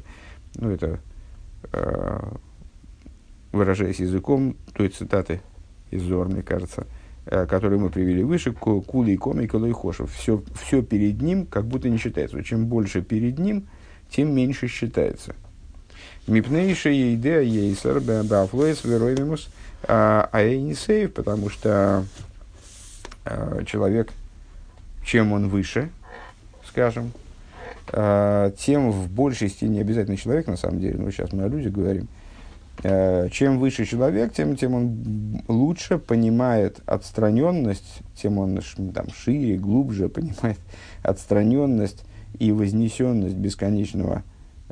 ну, 0.56 0.70
это 0.70 1.00
э, 1.74 2.20
выражаясь 3.52 4.00
языком 4.00 4.56
той 4.74 4.90
цитаты 4.90 5.42
из 5.92 6.04
Зор, 6.04 6.30
мне 6.30 6.42
кажется, 6.42 6.88
э, 7.30 7.46
которую 7.46 7.80
мы 7.80 7.90
привели 7.90 8.24
выше, 8.24 8.52
кули 8.52 9.12
и 9.12 9.18
коми 9.18 9.46
и 9.46 9.72
хошев. 9.72 10.12
Все, 10.14 10.42
все 10.62 10.82
перед 10.82 11.22
ним 11.22 11.46
как 11.46 11.66
будто 11.66 11.90
не 11.90 11.98
считается. 11.98 12.44
Чем 12.44 12.66
больше 12.66 13.02
перед 13.02 13.38
ним, 13.40 13.68
тем 14.10 14.34
меньше 14.34 14.68
считается. 14.68 15.36
Мипнейша 16.28 16.92
идея 17.16 17.42
ейсер 17.42 18.02
бафлоис 18.02 18.84
вероймимус 18.84 19.50
аэйнисейв, 19.88 21.14
потому 21.14 21.50
что 21.50 22.06
э, 23.26 23.64
человек, 23.66 24.12
чем 25.06 25.32
он 25.32 25.50
выше, 25.50 25.90
скажем, 26.68 27.12
э, 27.94 28.52
тем 28.58 28.92
в 28.92 29.10
большей 29.10 29.50
степени 29.50 29.80
обязательно 29.80 30.18
человек, 30.18 30.48
на 30.48 30.58
самом 30.58 30.80
деле, 30.80 30.98
ну, 30.98 31.12
сейчас 31.12 31.32
мы 31.32 31.44
о 31.44 31.48
людях 31.48 31.72
говорим, 31.72 32.08
чем 32.82 33.58
выше 33.58 33.86
человек, 33.86 34.34
тем, 34.34 34.56
тем 34.56 34.76
он 34.76 35.42
лучше 35.48 35.98
понимает 35.98 36.80
отстраненность, 36.86 38.02
тем 38.16 38.38
он 38.38 38.60
там, 38.94 39.08
шире, 39.10 39.58
глубже 39.58 40.10
понимает 40.10 40.60
отстраненность 41.04 42.04
и 42.38 42.52
вознесенность 42.52 43.36
бесконечного 43.36 44.24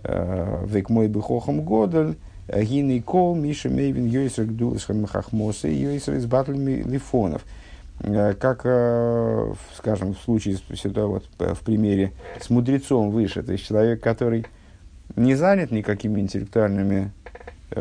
э, 0.03 0.65
век 0.67 0.89
мой 0.89 1.07
бы 1.07 1.21
хохом 1.21 1.65
годаль, 1.65 2.15
э, 2.47 2.63
гинный 2.63 3.01
кол, 3.01 3.33
Миша 3.35 3.69
Мейвин, 3.69 4.05
Йойсер 4.05 4.45
Гдулышхан 4.45 5.01
Махахмоса 5.01 5.67
и 5.67 5.75
Йойсер 5.75 6.15
из 6.15 6.27
батлями 6.27 6.83
лифонов. 6.83 7.43
Как, 7.97 8.59
скажем, 9.77 10.15
в 10.15 10.19
случае, 10.19 10.57
вот, 10.95 11.29
в 11.39 11.59
примере 11.63 12.11
с 12.41 12.49
мудрецом 12.49 13.09
выше, 13.09 13.41
то 13.41 13.53
есть 13.53 13.65
человек, 13.65 14.01
который 14.03 14.45
не 15.15 15.35
занят 15.35 15.71
никакими 15.71 16.19
интеллектуальными 16.19 17.13
Э, 17.24 17.24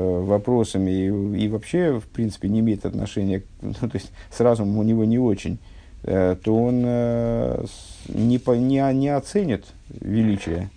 вопросами 0.00 0.90
и, 0.90 1.44
и 1.44 1.48
вообще, 1.48 2.00
в 2.00 2.06
принципе, 2.06 2.48
не 2.48 2.60
имеет 2.60 2.84
отношения, 2.84 3.42
ну, 3.62 3.72
то 3.72 3.90
есть 3.94 4.12
с 4.30 4.40
разумом 4.40 4.78
у 4.78 4.82
него 4.82 5.04
не 5.04 5.18
очень, 5.18 5.58
э, 6.02 6.36
то 6.42 6.56
он 6.56 6.82
э, 6.84 7.64
не, 8.08 8.38
по, 8.38 8.52
не, 8.52 8.82
не 8.94 9.08
оценит 9.08 9.66
величие 9.88 10.70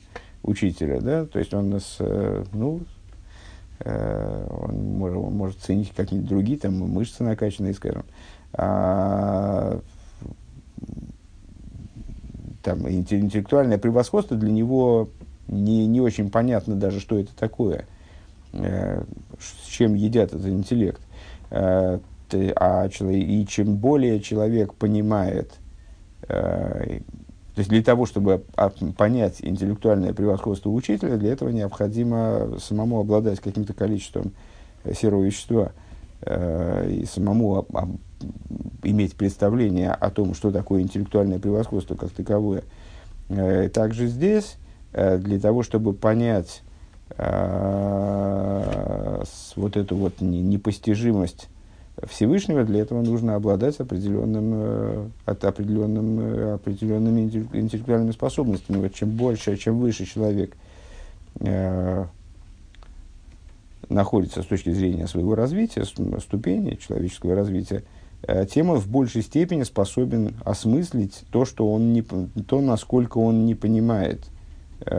учителя, 0.44 1.02
да, 1.02 1.26
то 1.26 1.40
есть 1.40 1.54
он 1.54 1.70
нас, 1.72 1.98
ну, 2.54 2.82
он 3.84 4.76
может, 4.98 5.18
он 5.18 5.34
может 5.34 5.60
ценить 5.60 5.94
какие-нибудь 5.96 6.30
другие, 6.30 6.58
там, 6.58 6.74
мышцы 6.78 7.24
накачанные, 7.24 7.74
скажем, 7.74 8.06
а, 8.54 9.80
там, 12.64 12.90
интеллектуальное 12.90 13.78
превосходство 13.78 14.36
для 14.38 14.52
него 14.52 15.10
не, 15.48 15.86
не 15.86 16.02
очень 16.02 16.32
понятно 16.32 16.76
даже, 16.76 17.00
что 17.00 17.20
это 17.20 17.36
такое– 17.36 17.86
Э, 17.97 17.97
с 18.58 19.68
чем 19.68 19.94
едят 19.94 20.34
этот 20.34 20.48
интеллект. 20.48 21.02
Э, 21.50 22.00
а 22.30 22.88
и 22.88 23.46
чем 23.48 23.78
более 23.78 24.20
человек 24.20 24.74
понимает, 24.74 25.54
э, 26.28 27.00
то 27.56 27.60
есть 27.60 27.70
для 27.70 27.82
того, 27.82 28.06
чтобы 28.06 28.44
понять 28.98 29.38
интеллектуальное 29.40 30.14
превосходство 30.14 30.70
учителя, 30.70 31.16
для 31.16 31.32
этого 31.32 31.50
необходимо 31.50 32.60
самому 32.60 33.00
обладать 33.00 33.40
каким-то 33.40 33.74
количеством 33.74 34.34
серого 34.94 35.24
вещества 35.24 35.72
и 36.24 37.06
самому 37.12 37.66
иметь 38.84 39.16
представление 39.16 39.92
о 39.92 40.12
том, 40.12 40.36
что 40.36 40.52
такое 40.52 40.82
интеллектуальное 40.82 41.40
превосходство 41.40 41.96
как 41.96 42.12
таковое. 42.12 42.64
Также 43.74 44.06
здесь, 44.06 44.58
для 44.94 45.40
того, 45.40 45.64
чтобы 45.64 45.94
понять 45.94 46.62
вот 49.58 49.78
эту 49.78 49.96
вот 49.96 50.22
непостижимость 50.22 51.48
Всевышнего, 52.06 52.64
для 52.64 52.82
этого 52.82 53.02
нужно 53.02 53.36
обладать 53.36 53.80
определенным, 53.80 54.52
э, 54.54 55.08
от 55.26 55.44
определенным, 55.44 56.20
э, 56.20 56.54
определенными 56.54 57.22
интеллектуальными 57.22 58.12
способностями. 58.12 58.78
Вот 58.78 58.94
чем 58.94 59.10
больше, 59.10 59.58
чем 59.58 59.80
выше 59.80 60.06
человек 60.06 60.56
э, 61.40 62.06
находится 63.90 64.44
с 64.44 64.46
точки 64.46 64.72
зрения 64.72 65.08
своего 65.08 65.34
развития, 65.34 65.86
ступени 65.86 66.76
человеческого 66.76 67.36
развития, 67.36 67.84
тем 68.52 68.72
он 68.72 68.80
в 68.80 68.88
большей 68.88 69.22
степени 69.22 69.64
способен 69.64 70.36
осмыслить 70.44 71.24
то, 71.32 71.46
что 71.46 71.72
он 71.72 71.94
не, 71.94 72.02
то, 72.02 72.62
насколько 72.62 73.20
он 73.20 73.46
не 73.46 73.54
понимает, 73.54 74.26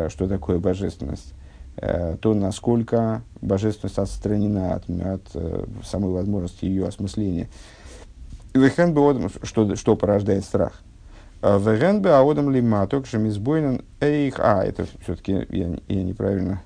что 0.08 0.28
такое 0.28 0.58
божественность. 0.58 1.34
Э, 1.80 2.16
то 2.20 2.34
насколько 2.34 3.22
божественность 3.40 3.98
отстранена 3.98 4.74
от, 4.74 4.90
от 4.90 5.22
э, 5.34 5.64
самой 5.84 6.10
возможности 6.10 6.64
ее 6.64 6.88
осмысления. 6.88 7.48
Что, 9.42 9.76
что 9.76 9.94
порождает 9.94 10.44
страх? 10.44 10.80
Э, 11.40 11.56
Вегенбе 11.58 12.10
аодам 12.10 12.50
лиматок 12.50 13.06
шемизбойнен 13.06 13.82
эйх. 14.00 14.40
А, 14.40 14.64
это 14.64 14.86
все-таки 15.02 15.46
я, 15.50 15.78
я 15.86 16.02
неправильно 16.02 16.62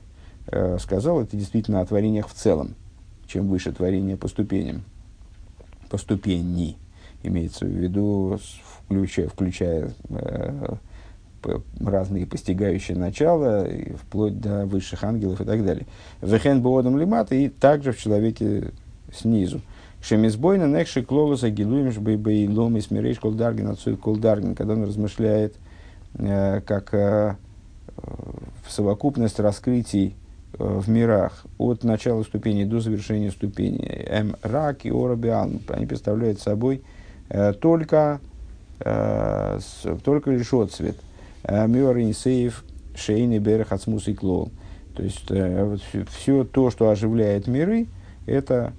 э, 0.47 0.79
сказал, 0.81 1.21
это 1.21 1.37
действительно 1.37 1.81
о 1.81 1.87
творениях 1.87 2.29
в 2.29 2.33
целом. 2.33 2.75
Чем 3.27 3.49
выше 3.49 3.73
творение 3.73 4.17
по 4.17 4.29
ступеням, 4.29 4.83
по 5.91 5.99
ступени, 5.99 6.79
имеется 7.23 7.67
в 7.67 7.69
виду, 7.69 8.39
включая, 8.87 9.29
включая 9.29 9.93
э, 10.09 10.75
разные 11.81 12.27
постигающие 12.27 12.97
начала, 12.97 13.67
вплоть 14.01 14.41
до 14.41 14.67
высших 14.67 15.05
ангелов 15.05 15.41
и 15.41 15.45
так 15.45 15.65
далее. 15.65 15.87
Вехен 16.21 16.63
боодом 16.63 16.99
лимата 16.99 17.35
и 17.35 17.49
также 17.49 17.93
в 17.93 17.99
человеке 17.99 18.73
снизу. 19.13 19.61
Шемизбойна 20.03 20.65
некши 20.65 21.05
клолоса 21.05 21.49
гилуемш 21.51 21.99
бейбей 21.99 22.49
ломис 22.49 22.91
мирейш 22.91 23.21
колдаргин 23.21 23.69
отцой 23.69 23.97
колдаргин, 23.97 24.57
когда 24.57 24.73
он 24.75 24.83
размышляет 24.83 25.55
э, 26.15 26.61
как 26.63 26.93
э, 26.93 27.37
в 28.67 28.73
совокупность 28.73 29.39
раскрытий 29.39 30.17
э, 30.55 30.65
в 30.65 30.89
мирах 30.89 31.47
от 31.57 31.85
начала 31.85 32.25
ступени 32.25 32.65
до 32.65 32.81
завершения 32.81 33.31
ступени. 33.31 33.79
М 34.09 34.35
рак 34.43 34.85
и 34.85 34.91
орабиан, 34.91 35.61
они 35.69 35.87
представляют 35.87 36.41
собой 36.41 36.83
только, 37.61 38.21
только 40.05 40.31
лишь 40.31 40.53
отцвет. 40.53 40.97
Э, 41.45 41.67
Мюринсеев, 41.67 42.65
Шейни, 42.95 43.39
Берех, 43.39 43.73
Ацмус 43.73 44.09
и 44.09 44.15
Клол. 44.15 44.51
То 44.95 45.03
есть 45.03 45.31
э, 45.31 45.65
вот, 45.65 45.81
все 46.11 46.45
то, 46.45 46.71
что 46.71 46.91
оживляет 46.91 47.47
миры, 47.47 47.87
это, 48.27 48.73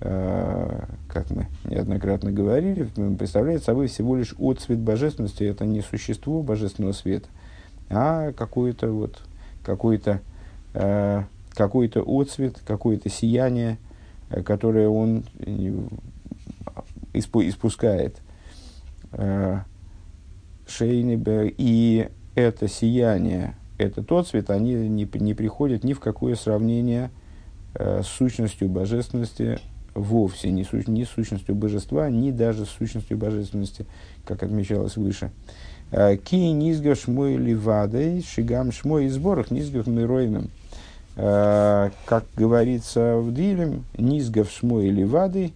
э, 0.00 0.84
как 1.08 1.30
мы 1.30 1.46
неоднократно 1.64 2.32
говорили, 2.32 2.88
представляет 3.18 3.64
собой 3.64 3.86
всего 3.86 4.16
лишь 4.16 4.34
отцвет 4.38 4.78
божественности. 4.78 5.44
Это 5.44 5.64
не 5.64 5.80
существо 5.80 6.42
божественного 6.42 6.92
света, 6.92 7.28
а 7.88 8.32
какой-то 8.32 8.90
вот, 8.90 9.20
какой-то 9.64 10.20
какой-то 11.54 12.00
отцвет, 12.00 12.58
какое-то 12.66 13.10
сияние, 13.10 13.76
которое 14.46 14.88
он 14.88 15.24
испускает. 17.12 18.16
Э, 20.72 20.78
Шейнибер, 20.78 21.52
и 21.56 22.08
это 22.34 22.68
сияние, 22.68 23.54
это 23.78 24.02
тот 24.02 24.28
цвет, 24.28 24.50
они 24.50 24.74
не, 24.74 25.08
не 25.14 25.34
приходят 25.34 25.84
ни 25.84 25.92
в 25.92 26.00
какое 26.00 26.34
сравнение 26.34 27.10
сущностью 28.02 28.68
божественности 28.68 29.58
вовсе, 29.94 30.50
не, 30.50 30.62
су, 30.62 30.78
не 30.90 31.06
сущностью 31.06 31.54
божества, 31.54 32.10
ни 32.10 32.30
даже 32.30 32.66
сущностью 32.66 33.16
божественности, 33.16 33.86
как 34.26 34.42
отмечалось 34.42 34.96
выше. 34.96 35.30
Ки 35.90 36.36
низгав 36.36 36.98
шмой 36.98 37.36
ливадой, 37.36 38.22
шигам 38.22 38.72
шмой 38.72 39.08
сборах 39.08 39.50
низгав 39.50 39.86
мироином. 39.86 40.50
Как 41.14 42.24
говорится 42.36 43.16
в 43.16 43.32
Дилем, 43.32 43.84
низгав 43.96 44.50
шмой 44.50 44.90
ливадой 44.90 45.54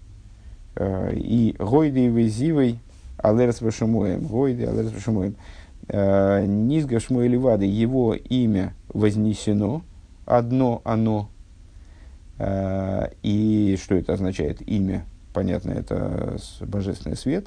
и 0.80 1.54
гойдой 1.58 2.06
везивой 2.08 2.78
алерс 3.18 3.60
вашамоем. 3.60 4.26
Гойды 4.26 4.66
алерс 4.66 4.92
вашамоем. 4.92 5.36
Низгав 5.88 7.02
шмой 7.02 7.28
ливадой, 7.28 7.68
его 7.68 8.14
имя 8.14 8.74
вознесено, 8.88 9.82
одно 10.24 10.82
оно, 10.84 11.30
и 13.22 13.78
что 13.80 13.94
это 13.94 14.14
означает? 14.14 14.68
Имя, 14.68 15.04
понятно, 15.32 15.70
это 15.70 16.38
божественный 16.62 17.16
свет, 17.16 17.46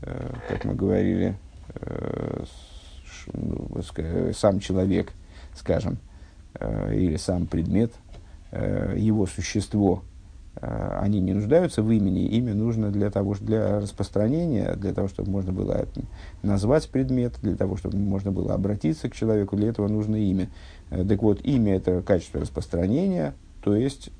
как 0.00 0.64
мы 0.64 0.74
говорили, 0.74 1.36
ну, 3.34 3.68
сам 4.32 4.58
человек, 4.60 5.12
скажем, 5.54 5.98
или 6.58 7.16
сам 7.16 7.46
предмет, 7.46 7.92
его 8.52 9.26
существо, 9.26 10.02
они 10.60 11.20
не 11.20 11.32
нуждаются 11.32 11.82
в 11.82 11.90
имени. 11.90 12.26
Имя 12.26 12.54
нужно 12.54 12.90
для 12.90 13.10
того, 13.10 13.34
для 13.40 13.80
распространения, 13.80 14.74
для 14.76 14.92
того, 14.92 15.08
чтобы 15.08 15.30
можно 15.30 15.52
было 15.52 15.86
назвать 16.42 16.88
предмет, 16.88 17.34
для 17.42 17.56
того, 17.56 17.76
чтобы 17.76 17.96
можно 17.96 18.30
было 18.32 18.54
обратиться 18.54 19.08
к 19.08 19.14
человеку. 19.14 19.56
Для 19.56 19.68
этого 19.68 19.88
нужно 19.88 20.16
имя. 20.16 20.48
Так 20.90 21.22
вот, 21.22 21.40
имя– 21.42 21.76
это 21.76 22.02
качество 22.02 22.40
распространения, 22.40 23.34
то 23.62 23.74
есть 23.74 24.10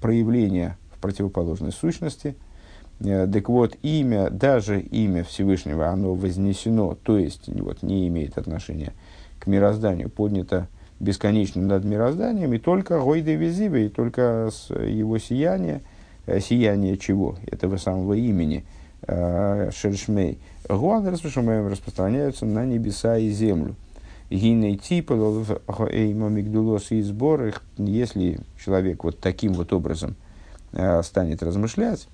проявление 0.00 0.76
в 0.94 1.00
противоположной 1.00 1.72
сущности– 1.72 2.36
Э, 3.00 3.26
так 3.32 3.48
вот, 3.48 3.76
имя, 3.82 4.30
даже 4.30 4.80
имя 4.80 5.24
Всевышнего, 5.24 5.88
оно 5.88 6.14
вознесено, 6.14 6.96
то 7.02 7.18
есть 7.18 7.48
вот, 7.48 7.82
не 7.82 8.08
имеет 8.08 8.38
отношения 8.38 8.92
к 9.38 9.46
мирозданию, 9.46 10.10
поднято 10.10 10.68
бесконечным 11.00 11.68
над 11.68 11.84
мирозданием, 11.84 12.52
и 12.52 12.58
только 12.58 13.00
Гойды 13.00 13.34
Визибе, 13.34 13.86
и 13.86 13.88
только 13.88 14.50
с 14.52 14.70
его 14.70 15.18
сияния, 15.18 15.80
э, 16.26 16.40
сияние 16.40 16.96
чего? 16.96 17.36
Этого 17.46 17.76
самого 17.76 18.14
имени, 18.14 18.64
э, 19.06 19.70
Шершмей, 19.74 20.38
Гуан 20.68 21.06
распространяются 21.06 22.44
на 22.44 22.64
небеса 22.64 23.16
и 23.16 23.30
землю. 23.30 23.74
Гиней 24.30 24.76
типа, 24.76 25.14
мигдулос 25.14 26.90
и 26.90 27.00
сбор, 27.00 27.54
если 27.78 28.38
человек 28.62 29.04
вот 29.04 29.18
таким 29.20 29.54
вот 29.54 29.72
образом 29.72 30.16
станет 31.02 31.42
размышлять, 31.42 32.06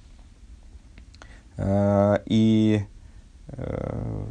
Э, 1.56 2.18
и 2.26 2.84
э, 3.48 4.24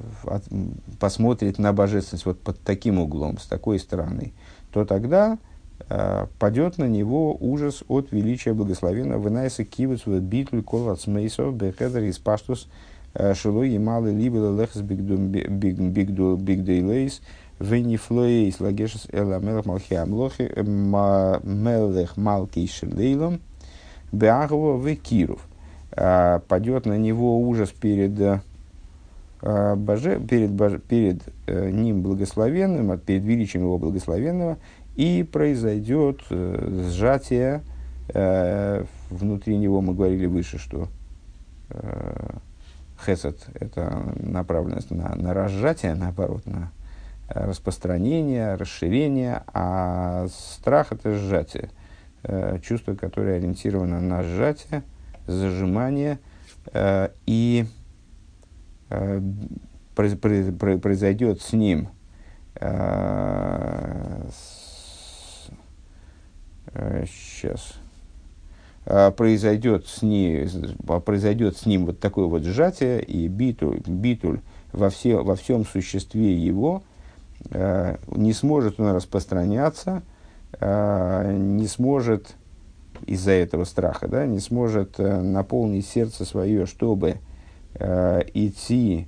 посмотрит 0.99 1.57
на 1.57 1.71
божественность 1.73 2.25
вот 2.25 2.39
под 2.41 2.59
таким 2.61 2.99
углом, 2.99 3.37
с 3.37 3.45
такой 3.45 3.79
стороны, 3.79 4.33
то 4.73 4.83
тогда 4.85 5.37
э, 5.89 6.27
падет 6.39 6.77
на 6.77 6.85
него 6.85 7.37
ужас 7.39 7.83
от 7.87 8.11
величия 8.11 8.53
благословенного. 8.53 9.19
Вынайса 9.19 9.63
кивус 9.63 10.05
в 10.05 10.19
битуль 10.19 10.63
кол 10.63 10.89
от 10.89 10.99
смейсов 11.01 11.55
бехедер 11.55 12.03
из 12.03 12.17
паштус 12.17 12.67
шилой 13.35 13.69
и 13.69 13.79
малый 13.79 14.13
либел 14.13 14.57
лехс 14.57 14.77
бигдейлейс 16.37 17.21
венифлоейс 17.59 18.59
лагешес 18.59 19.07
эла 19.11 19.39
мелех 19.39 19.65
малхи 19.65 19.93
амлохи 19.93 20.51
мелех 20.57 22.17
малки 22.17 22.67
шелейлом 22.67 23.39
беагово 24.11 24.77
в 24.77 24.95
киров. 24.95 25.41
А, 25.91 26.39
падет 26.47 26.85
на 26.85 26.97
него 26.97 27.39
ужас 27.39 27.69
перед, 27.69 28.41
боже, 29.43 30.21
перед, 30.21 30.51
боже, 30.51 30.79
перед 30.79 31.21
э, 31.47 31.69
ним 31.69 32.01
благословенным, 32.01 32.97
перед 32.97 33.23
величием 33.23 33.63
его 33.63 33.77
благословенного, 33.77 34.57
и 34.95 35.27
произойдет 35.29 36.21
э, 36.29 36.85
сжатие 36.89 37.61
э, 38.07 38.85
внутри 39.09 39.57
него. 39.57 39.81
Мы 39.81 39.93
говорили 39.93 40.27
выше, 40.27 40.57
что 40.57 40.87
хесед– 43.03 43.37
это 43.55 44.13
направленность 44.17 44.91
на, 44.91 45.15
на 45.15 45.33
разжатие, 45.33 45.95
наоборот, 45.95 46.45
на 46.45 46.71
распространение, 47.27 48.53
расширение, 48.53 49.41
а 49.53 50.27
страх– 50.29 50.91
это 50.91 51.15
сжатие, 51.15 51.69
чувство, 52.61 52.93
которое 52.93 53.37
ориентировано 53.37 53.99
на 54.01 54.21
сжатие– 54.21 54.83
зажимание, 55.27 56.19
и 57.25 57.65
произойдет 59.95 61.41
с 61.41 61.53
ним 61.53 61.89
э, 62.55 64.27
сейчас 67.05 67.75
э, 68.85 69.11
произойдет 69.11 69.87
с, 69.87 70.01
ней, 70.01 70.47
произойдет 71.05 71.57
с 71.57 71.65
ним 71.65 71.85
вот 71.85 71.99
такое 71.99 72.25
вот 72.25 72.43
сжатие, 72.43 73.03
и 73.03 73.27
битуль, 73.27 73.81
битуль 73.85 74.39
во, 74.71 74.89
все, 74.89 75.23
во 75.23 75.35
всем 75.35 75.65
существе 75.65 76.35
его 76.35 76.83
э, 77.51 77.97
не 78.07 78.33
сможет 78.33 78.79
он 78.79 78.93
распространяться, 78.93 80.03
э, 80.59 81.35
не 81.37 81.67
сможет 81.67 82.35
из-за 83.05 83.31
этого 83.31 83.65
страха, 83.65 84.07
да, 84.07 84.25
не 84.25 84.39
сможет 84.39 84.99
э, 84.99 85.21
наполнить 85.21 85.87
сердце 85.87 86.25
свое, 86.25 86.65
чтобы 86.65 87.17
э, 87.75 88.21
идти, 88.33 89.07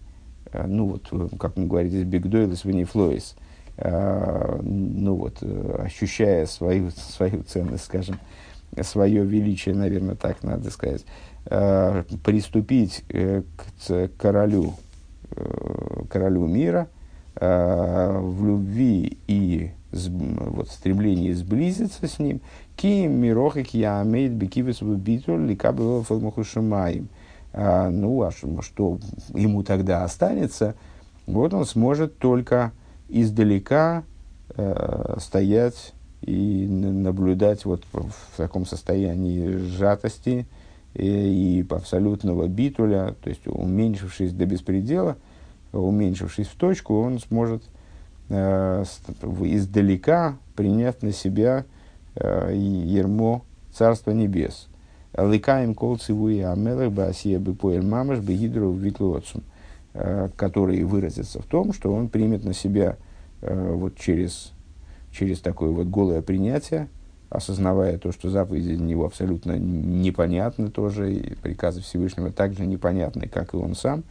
э, 0.51 0.65
ну 0.67 0.87
вот, 0.87 1.07
э, 1.11 1.27
как 1.37 1.57
мы 1.57 1.67
говорим 1.67 1.89
здесь, 1.89 2.03
бигдойлес 2.03 2.65
венифлоис, 2.65 3.35
э, 3.77 4.59
ну 4.61 5.15
вот, 5.15 5.37
э, 5.41 5.81
ощущая 5.85 6.45
свою, 6.45 6.91
свою 6.91 7.43
ценность, 7.43 7.85
скажем, 7.85 8.19
свое 8.81 9.23
величие, 9.23 9.75
наверное, 9.75 10.15
так 10.15 10.43
надо 10.43 10.69
сказать, 10.71 11.05
э, 11.45 12.03
приступить 12.23 13.03
э, 13.09 13.43
к 13.87 14.09
королю, 14.17 14.73
э, 15.31 16.03
королю 16.09 16.45
мира 16.47 16.87
э, 17.35 18.19
в 18.19 18.45
любви 18.45 19.17
и 19.27 19.71
вот, 19.91 20.69
стремлении 20.69 21.31
сблизиться 21.31 22.07
с 22.07 22.19
ним, 22.19 22.41
ки 22.75 23.07
мирох 23.07 23.57
и 23.57 23.63
киамейт 23.63 24.31
бекивес 24.31 24.81
битуль 24.81 25.47
ликабела 25.47 26.03
фалмахушимаем. 26.03 27.07
А, 27.57 27.89
ну, 27.89 28.21
а 28.21 28.31
что, 28.31 28.99
ему 29.33 29.63
тогда 29.63 30.03
останется? 30.03 30.75
Вот 31.25 31.53
он 31.53 31.65
сможет 31.65 32.17
только 32.17 32.73
издалека 33.07 34.03
э, 34.49 35.15
стоять 35.19 35.93
и 36.21 36.67
наблюдать 36.67 37.63
вот 37.63 37.83
в 37.93 38.35
таком 38.35 38.65
состоянии 38.65 39.55
сжатости 39.55 40.47
и, 40.95 41.59
и 41.61 41.65
абсолютного 41.69 42.47
битуля, 42.47 43.15
то 43.23 43.29
есть 43.29 43.47
уменьшившись 43.47 44.33
до 44.33 44.45
беспредела, 44.45 45.15
уменьшившись 45.71 46.47
в 46.47 46.55
точку, 46.55 46.99
он 46.99 47.19
сможет 47.19 47.63
э, 48.27 48.83
издалека 49.43 50.37
принять 50.57 51.03
на 51.03 51.13
себя 51.13 51.63
э, 52.15 52.51
ермо 52.53 53.43
Царства 53.71 54.11
Небес. 54.11 54.67
Ликаем 55.17 55.75
кол 55.75 55.97
цивуи 55.97 56.41
амелах 56.41 56.91
баасия 56.91 57.39
бепоэль 57.39 57.85
мамаш 57.85 58.19
бегидру 58.19 58.71
витлуотсум, 58.71 59.43
э, 59.93 60.29
который 60.35 60.83
выразится 60.83 61.41
в 61.41 61.45
том, 61.45 61.71
что 61.71 61.93
он 61.93 62.09
примет 62.09 62.43
на 62.43 62.53
себя 62.53 62.97
э, 63.41 63.73
вот 63.73 63.97
через, 63.97 64.51
через 65.11 65.39
такое 65.39 65.69
вот 65.69 65.87
голое 65.87 66.21
принятие, 66.21 66.89
осознавая 67.29 67.97
то, 67.97 68.11
что 68.11 68.29
заповеди 68.29 68.75
для 68.75 68.85
него 68.85 69.05
абсолютно 69.05 69.57
непонятны 69.57 70.69
тоже, 70.69 71.13
и 71.13 71.35
приказы 71.35 71.81
Всевышнего 71.81 72.31
также 72.31 72.65
непонятны, 72.65 73.29
как 73.29 73.53
и 73.53 73.57
он 73.57 73.75
сам, 73.75 74.03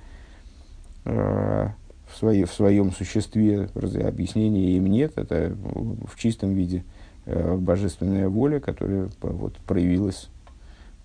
э, 1.05 1.69
в, 2.07 2.17
своей, 2.17 2.45
в 2.45 2.53
своем 2.53 2.93
существе 2.93 3.69
объяснения 3.75 4.77
им 4.77 4.87
нет, 4.87 5.13
это 5.17 5.55
в 5.55 6.17
чистом 6.17 6.55
виде 6.55 6.85
божественная 7.27 8.29
воля, 8.29 8.61
которая 8.61 9.09
вот, 9.23 9.57
проявилась 9.67 10.29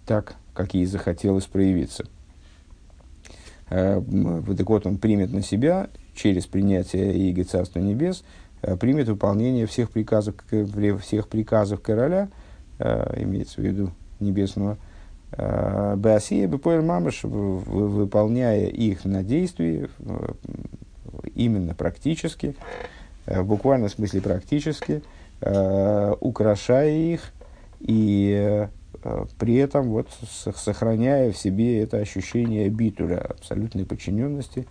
так, 0.10 0.38
как 0.56 0.74
ей 0.74 0.88
захотелось 0.88 1.45
проявиться. 1.45 2.04
Э, 3.69 4.02
так 4.58 4.67
вот, 4.67 4.88
он 4.88 4.98
примет 4.98 5.32
на 5.32 5.43
себя 5.43 5.88
через 6.15 6.48
принятие 6.48 7.15
Иго 7.30 7.43
Царства 7.43 7.78
Небес, 7.78 8.24
э, 8.63 8.76
примет 8.76 9.08
выполнение 9.08 9.67
всех 9.67 9.91
приказов, 9.91 10.34
всех 11.04 11.28
приказов 11.28 11.82
короля, 11.82 12.30
э, 12.80 13.22
имеется 13.22 13.62
в 13.62 13.63
виду 13.63 13.91
небесного, 14.19 14.80
Беасия 15.32 16.48
Бепоэль 16.48 16.82
Мамаш, 16.82 17.24
выполняя 17.24 18.65
их 18.65 19.06
на 19.06 19.22
действии, 19.22 19.88
именно 21.36 21.76
практически, 21.76 22.56
в 23.28 23.43
буквальном 23.43 23.89
смысле 23.89 24.22
практически, 24.22 25.04
украшая 25.39 26.89
их 26.89 27.32
и 27.80 28.67
при 29.38 29.55
этом 29.55 29.89
вот 29.89 30.07
сохраняя 30.55 31.31
в 31.31 31.38
себе 31.38 31.81
это 31.81 31.97
ощущение 31.97 32.69
битуля, 32.69 33.17
абсолютной 33.17 33.85
подчиненности, 33.85 34.67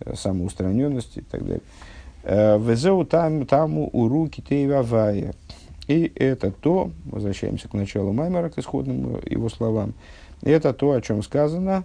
э, 0.00 0.14
самоустраненности 0.14 1.20
и 1.20 1.22
так 1.22 1.42
далее. 1.42 1.62
Э, 2.24 2.58
Везеу 2.58 3.04
там, 3.04 3.46
таму 3.46 3.88
уруки 3.92 4.40
тейвавая. 4.40 5.34
И 5.88 6.12
это 6.14 6.50
то, 6.50 6.90
возвращаемся 7.04 7.68
к 7.68 7.74
началу 7.74 8.12
Маймера, 8.12 8.50
к 8.50 8.58
исходным 8.58 9.18
его 9.28 9.48
словам, 9.48 9.94
это 10.42 10.72
то, 10.72 10.92
о 10.92 11.00
чем 11.00 11.22
сказано, 11.22 11.84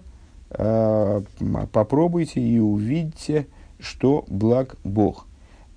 попробуйте 1.72 2.40
и 2.40 2.58
увидите, 2.58 3.46
что 3.78 4.24
благ 4.28 4.76
Бог. 4.84 5.26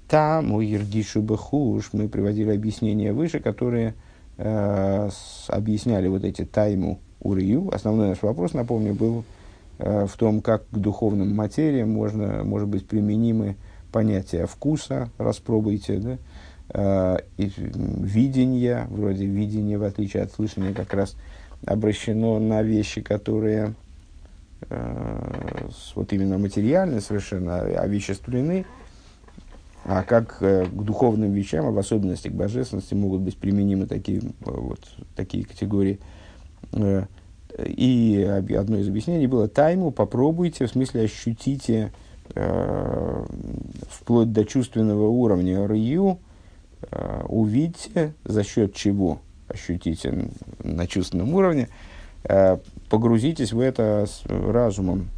Там 0.07 0.51
у 0.51 0.60
Ергишу 0.60 1.21
Бехуш 1.21 1.93
мы 1.93 2.10
приводили 2.10 2.51
объяснения 2.51 3.13
выше, 3.13 3.39
которые 3.39 3.89
э, 3.89 3.93
объясняли 5.47 6.08
вот 6.08 6.23
эти 6.23 6.45
тайму 6.45 6.99
урию. 7.21 7.73
Основной 7.73 8.10
наш 8.10 8.21
вопрос, 8.21 8.54
напомню, 8.54 8.93
был 8.93 9.23
э, 9.80 10.06
в 10.08 10.17
том, 10.17 10.41
как 10.41 10.67
к 10.69 10.77
духовным 10.77 11.36
материям 11.36 11.91
можно, 11.91 12.43
может 12.43 12.67
быть 12.67 12.88
применимы 12.88 13.56
понятия 13.91 14.45
вкуса, 14.45 15.10
распробуйте, 15.17 15.97
да, 15.97 16.17
э, 16.73 17.17
и 17.38 17.51
видения, 17.56 18.88
вроде 18.89 19.25
видения, 19.25 19.77
в 19.77 19.84
отличие 19.84 20.23
от 20.23 20.32
слышания, 20.32 20.73
как 20.73 20.93
раз 20.93 21.15
обращено 21.65 22.39
на 22.39 22.63
вещи, 22.63 23.01
которые 23.01 23.73
э, 24.69 25.69
вот 25.95 26.13
именно 26.13 26.38
материальны 26.38 27.01
совершенно, 27.01 27.60
овеществлены, 27.60 28.65
а 28.65 28.82
как 29.84 30.38
э, 30.41 30.65
к 30.65 30.84
духовным 30.84 31.32
вещам, 31.32 31.65
а 31.65 31.72
в 31.72 31.78
особенности 31.78 32.28
к 32.28 32.34
божественности, 32.34 32.94
могут 32.94 33.22
быть 33.22 33.38
применимы 33.38 33.88
такие, 33.88 34.20
э, 34.20 34.22
вот, 34.46 34.80
такие 35.15 35.44
категории. 35.46 36.00
Э, 36.74 37.06
и 37.58 38.22
одно 38.58 38.78
из 38.78 38.88
объяснений 38.88 39.28
было 39.28 39.48
тайму, 39.48 39.91
попробуйте, 39.91 40.65
в 40.65 40.70
смысле 40.70 41.04
ощутите 41.04 41.91
вплоть 43.89 44.32
до 44.32 44.46
чувственного 44.46 45.08
уровня 45.08 45.67
раю, 45.67 46.20
э, 46.89 47.24
увидите, 47.28 48.13
за 48.24 48.44
счет 48.44 48.74
чего 48.74 49.20
ощутите 49.50 50.30
на 50.63 50.88
чувственном 50.88 51.34
уровне, 51.34 51.67
погрузитесь 52.89 53.52
в 53.52 53.60
это 53.60 54.06
с 54.08 54.24
разумом, 54.26 55.10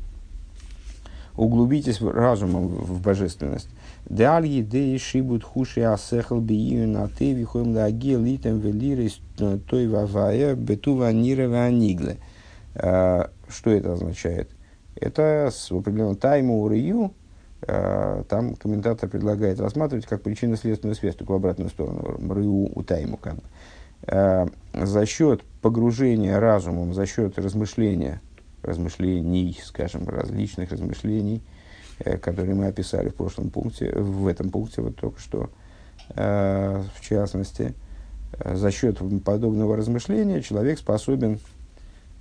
углубитесь 1.36 2.02
разумом 2.02 2.68
в 2.68 3.00
божественность. 3.02 3.70
Даль 4.06 4.48
едей 4.48 4.98
шибут 4.98 5.44
хуши 5.44 5.82
асехал 5.82 6.42
биию 6.42 6.90
на 6.90 7.08
ты 7.08 7.34
вихуем 7.34 7.74
лаги 7.74 8.16
литем 8.16 8.60
велирис 8.60 9.22
той 9.38 9.88
вавая 9.88 10.56
бетува 10.56 11.12
нирова 11.14 11.70
нигле. 11.70 12.18
Что 12.76 13.30
это 13.70 13.94
означает? 13.94 14.50
Это 14.96 15.50
с 15.52 15.72
определенным 15.72 16.18
тайму 16.18 16.64
урию, 16.64 17.14
там 17.62 18.56
комментатор 18.56 19.10
предлагает 19.10 19.60
рассматривать 19.62 20.06
как 20.06 20.22
причинно-следственную 20.22 20.96
связь, 20.96 21.16
только 21.16 21.32
в 21.32 21.36
обратную 21.36 21.70
сторону, 21.70 22.34
рыу 22.34 22.72
у 22.76 22.84
тайму. 22.84 23.18
Как 23.18 23.36
бы. 23.36 24.52
За 24.74 25.06
счет 25.06 25.44
погружения 25.62 26.40
разумом, 26.40 26.94
за 26.94 27.06
счет 27.06 27.40
размышления, 27.40 28.22
размышлений, 28.64 29.58
скажем, 29.64 30.10
различных 30.10 30.72
размышлений– 30.72 31.42
Э, 32.00 32.18
которые 32.18 32.56
мы 32.56 32.68
описали 32.68 33.10
в 33.10 33.16
прошлом 33.16 33.50
пункте, 33.50 33.92
в 33.92 34.28
этом 34.28 34.50
пункте 34.50 34.82
вот 34.82 34.96
только 34.96 35.20
что, 35.20 35.50
э, 36.16 36.84
в 36.96 37.02
частности, 37.02 37.74
э, 38.40 38.56
за 38.56 38.72
счет 38.72 38.98
подобного 39.24 39.78
размышления 39.78 40.42
человек 40.42 40.80
способен 40.80 41.40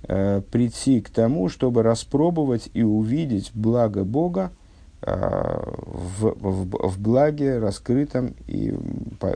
прийти 0.05 0.99
к 0.99 1.09
тому, 1.09 1.47
чтобы 1.47 1.81
распробовать 1.81 2.69
и 2.73 2.83
увидеть 2.83 3.51
благо 3.53 4.03
Бога 4.03 4.51
в, 4.99 6.35
в, 6.41 6.89
в 6.89 6.99
благе 6.99 7.57
раскрытом 7.57 8.35
и 8.45 8.77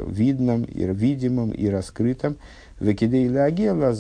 видном, 0.05 0.63
и 0.65 0.83
видимом, 0.83 1.51
и 1.51 1.69
раскрытом. 1.69 2.35
Векидей 2.81 3.29
лагела 3.29 3.93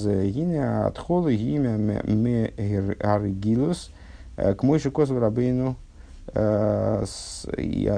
к 4.35 4.61
мойши 4.61 4.91
козу 4.91 5.17
рабейну 5.21 5.77
и 6.35 7.91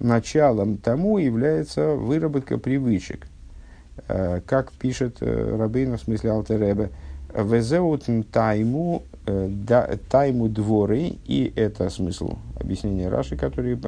началом 0.00 0.78
тому 0.78 1.18
является 1.18 1.94
выработка 1.94 2.58
привычек. 2.58 3.26
Э, 4.08 4.40
как 4.46 4.72
пишет 4.72 5.18
э, 5.20 5.56
Рабейна, 5.56 5.98
в 5.98 6.02
смысле 6.02 6.30
Алтеребе, 6.30 6.90
«Везеут 7.32 8.06
тайму, 8.32 9.04
тайму 10.10 10.48
дворы», 10.48 11.12
и 11.26 11.52
это 11.54 11.88
смысл 11.88 12.38
объяснения 12.58 13.08
Раши, 13.08 13.36
который 13.36 13.78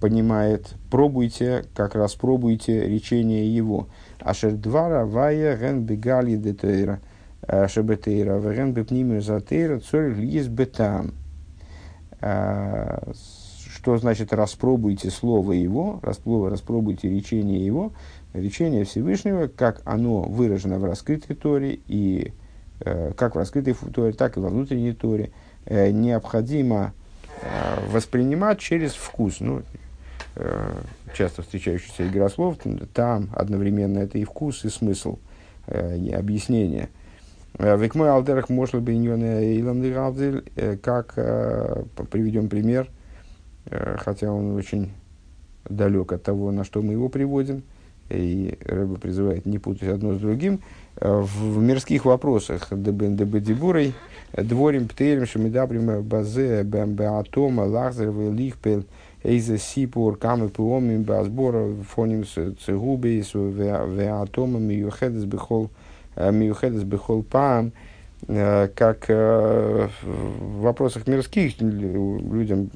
понимает, 0.00 0.74
пробуйте, 0.90 1.64
как 1.74 1.94
раз 1.94 2.14
пробуйте 2.14 2.86
речение 2.86 3.56
его. 3.56 3.88
Ашер 4.20 4.52
двара 4.52 5.06
вая 5.06 5.56
ген 5.56 5.86
бегали 5.86 6.36
детейра– 6.36 7.00
Э, 7.04 7.13
Шебетейра, 7.68 8.38
Варен 8.38 8.72
Бепнимию 8.72 9.20
Затейра, 9.20 9.78
Цорь 9.80 10.14
Лиес 10.14 10.48
Бетам. 10.48 11.12
Э, 12.20 13.12
что 13.74 13.98
значит 13.98 14.32
распробуйте 14.32 15.10
слово 15.10 15.52
его, 15.52 16.00
распробуйте 16.02 17.10
речение 17.10 17.64
его, 17.64 17.92
речение 18.32 18.84
Всевышнего, 18.84 19.46
как 19.46 19.82
оно 19.84 20.22
выражено 20.22 20.78
в 20.78 20.84
раскрытой 20.84 21.36
Торе, 21.36 21.80
и 21.86 22.32
э, 22.80 23.12
как 23.14 23.34
в 23.34 23.38
раскрытой 23.38 23.74
Торе, 23.74 24.12
так 24.14 24.38
и 24.38 24.40
во 24.40 24.48
внутренней 24.48 24.92
Торе, 24.92 25.32
необходимо 25.66 26.92
воспринимать 27.90 28.58
через 28.58 28.92
вкус. 28.92 29.40
Ну, 29.40 29.62
часто 31.14 31.40
встречающийся 31.40 32.06
игрослов, 32.06 32.58
там 32.92 33.30
одновременно 33.34 33.98
это 33.98 34.18
и 34.18 34.24
вкус, 34.24 34.64
и 34.66 34.68
смысл, 34.68 35.18
и 35.68 36.12
объяснение– 36.14 36.90
Э, 36.98 37.03
Векмой 37.58 38.10
алдерах 38.10 38.48
может 38.48 38.82
быть 38.82 38.96
илам 38.96 39.82
э, 39.82 40.76
как 40.82 41.12
э, 41.16 41.84
приведем 42.10 42.48
пример, 42.48 42.90
хотя 43.98 44.32
он 44.32 44.56
очень 44.56 44.90
далек 45.68 46.12
от 46.12 46.22
того, 46.24 46.50
на 46.50 46.64
что 46.64 46.82
мы 46.82 46.92
его 46.92 47.08
приводим, 47.08 47.62
и 48.10 48.58
Рэба 48.64 48.96
призывает 48.96 49.46
не 49.46 49.58
путать 49.58 49.88
одно 49.88 50.14
с 50.14 50.18
другим. 50.18 50.60
В 51.00 51.62
мирских 51.62 52.04
вопросах. 52.04 52.68
Дебедибурой 52.70 53.94
дворим 54.36 54.88
птелем 54.88 55.24
шамидабрим 55.24 56.02
базе 56.02 56.64
беатома 56.64 57.62
лахзер 57.62 58.12
лихпел 58.32 58.84
эйзе 59.22 59.58
сипур 59.58 60.18
камы 60.18 60.50
пуомим 60.50 61.04
базбора 61.04 61.72
фоним 61.88 62.24
цегубейс 62.24 63.32
веатома 63.32 64.58
миюхедес 64.58 65.24
бихол 65.24 65.70
Э, 65.70 65.83
Миюхедес 66.16 66.84
Бехол 66.84 67.22
Паам, 67.22 67.72
э, 68.28 68.68
как 68.74 69.06
э, 69.08 69.88
в 70.02 70.60
вопросах 70.60 71.06
мирских 71.06 71.60
людям 71.60 72.70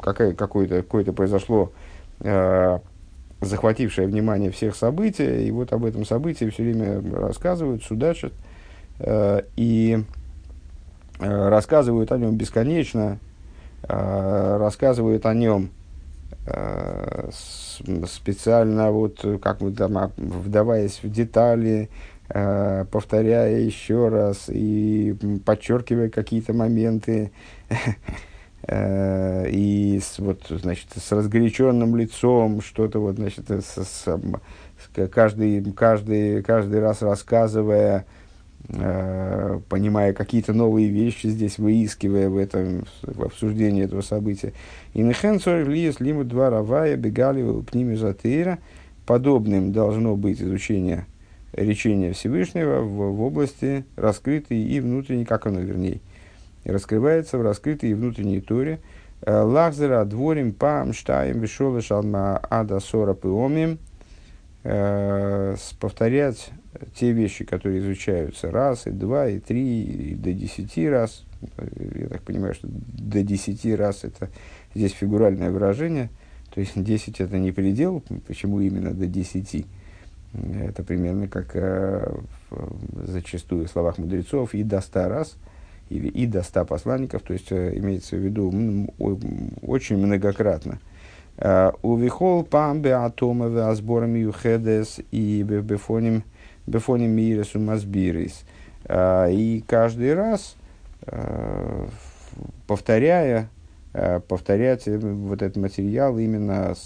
какое-то 0.00 0.82
какое 0.82 1.04
произошло 1.04 1.72
захватившее 3.42 4.06
внимание 4.06 4.50
всех 4.50 4.76
событий, 4.76 5.46
и 5.46 5.50
вот 5.50 5.72
об 5.72 5.86
этом 5.86 6.04
событии 6.04 6.50
все 6.50 6.62
время 6.62 7.02
рассказывают, 7.18 7.82
судачат, 7.82 8.34
и 9.56 10.04
рассказывают 11.18 12.12
о 12.12 12.18
нем 12.18 12.36
бесконечно, 12.36 13.18
рассказывают 13.88 15.24
о 15.24 15.32
нем 15.32 15.70
специально, 18.06 18.90
вот, 18.90 19.24
как 19.40 19.62
мы 19.62 19.72
там, 19.72 20.12
вдаваясь 20.18 21.00
в 21.02 21.10
детали, 21.10 21.88
Э, 21.88 22.19
повторяя 22.32 23.58
еще 23.58 24.08
раз 24.08 24.44
и 24.48 25.16
подчеркивая 25.44 26.10
какие-то 26.10 26.52
моменты, 26.52 27.32
э, 28.68 29.50
и 29.50 30.00
с, 30.00 30.18
вот, 30.18 30.46
значит, 30.48 30.88
с 30.94 31.10
разгоряченным 31.12 31.96
лицом, 31.96 32.60
что-то 32.60 33.00
вот, 33.00 33.16
значит, 33.16 33.50
с, 33.50 33.84
с, 33.84 34.06
каждый, 35.08 35.72
каждый, 35.72 36.42
каждый 36.42 36.80
раз 36.80 37.02
рассказывая, 37.02 38.06
э, 38.68 39.60
понимая 39.68 40.12
какие-то 40.12 40.52
новые 40.52 40.88
вещи 40.88 41.26
здесь, 41.26 41.58
выискивая 41.58 42.28
в 42.28 42.36
этом 42.36 42.84
в 43.02 43.24
обсуждении 43.24 43.84
этого 43.84 44.02
события. 44.02 44.52
И 44.94 45.02
нехенцор 45.02 45.68
лиес 45.68 46.00
лиму 46.00 46.24
два 46.24 46.50
равая 46.50 46.96
бегали 46.96 47.62
пними 47.62 47.94
затыра. 47.96 48.58
Подобным 49.06 49.72
должно 49.72 50.14
быть 50.14 50.40
изучение 50.40 51.06
речения 51.52 52.12
Всевышнего 52.12 52.80
в, 52.80 53.16
в 53.16 53.22
области 53.22 53.84
раскрытой 53.96 54.62
и 54.62 54.80
внутренней, 54.80 55.24
как 55.24 55.46
оно 55.46 55.60
вернее, 55.60 56.00
раскрывается 56.64 57.38
в 57.38 57.42
раскрытой 57.42 57.90
и 57.90 57.94
внутренней 57.94 58.40
Торе. 58.40 58.80
Лахзера 59.26 60.04
дворим 60.04 60.52
пам 60.52 60.92
штаем 60.92 61.40
вишолы 61.40 61.82
шалма 61.82 62.40
ада 62.48 62.80
сора 62.80 63.14
пиомим. 63.14 63.78
Повторять 65.78 66.50
те 66.94 67.12
вещи, 67.12 67.44
которые 67.44 67.80
изучаются 67.80 68.50
раз, 68.50 68.86
и 68.86 68.90
два, 68.90 69.28
и 69.28 69.38
три, 69.38 69.82
и 69.82 70.14
до 70.14 70.32
десяти 70.32 70.88
раз. 70.88 71.24
Я 71.96 72.08
так 72.08 72.22
понимаю, 72.22 72.54
что 72.54 72.68
до 72.68 73.22
десяти 73.22 73.74
раз 73.74 74.04
это 74.04 74.28
здесь 74.74 74.92
фигуральное 74.92 75.50
выражение. 75.50 76.10
То 76.54 76.60
есть 76.60 76.72
десять 76.82 77.20
это 77.20 77.38
не 77.38 77.52
предел. 77.52 78.02
Почему 78.26 78.60
именно 78.60 78.92
до 78.92 79.06
десяти? 79.06 79.66
Это 80.32 80.84
примерно 80.84 81.26
как 81.26 81.50
э, 81.54 82.14
зачастую 83.04 83.66
в 83.66 83.70
словах 83.70 83.98
мудрецов 83.98 84.54
и 84.54 84.62
до 84.62 84.80
ста 84.80 85.08
раз, 85.08 85.36
или 85.88 86.06
и 86.06 86.26
до 86.26 86.42
ста 86.42 86.64
посланников, 86.64 87.22
то 87.22 87.32
есть 87.32 87.50
э, 87.50 87.76
имеется 87.78 88.16
в 88.16 88.20
виду 88.20 88.52
очень 89.62 89.96
многократно. 89.96 90.78
Э, 91.36 91.72
Увихол 91.82 92.44
пам 92.44 92.80
беатома 92.80 93.48
веазборами 93.48 94.20
юхедес 94.20 95.00
и 95.10 95.42
бефоним 95.42 96.22
бефоним 96.66 97.10
мирес 97.10 97.56
умазбирис. 97.56 98.44
Э, 98.84 99.32
и 99.32 99.64
каждый 99.66 100.14
раз, 100.14 100.54
повторяя, 102.68 103.48
повторять 104.28 104.86
вот 104.86 105.42
этот 105.42 105.56
материал 105.56 106.16
именно 106.18 106.76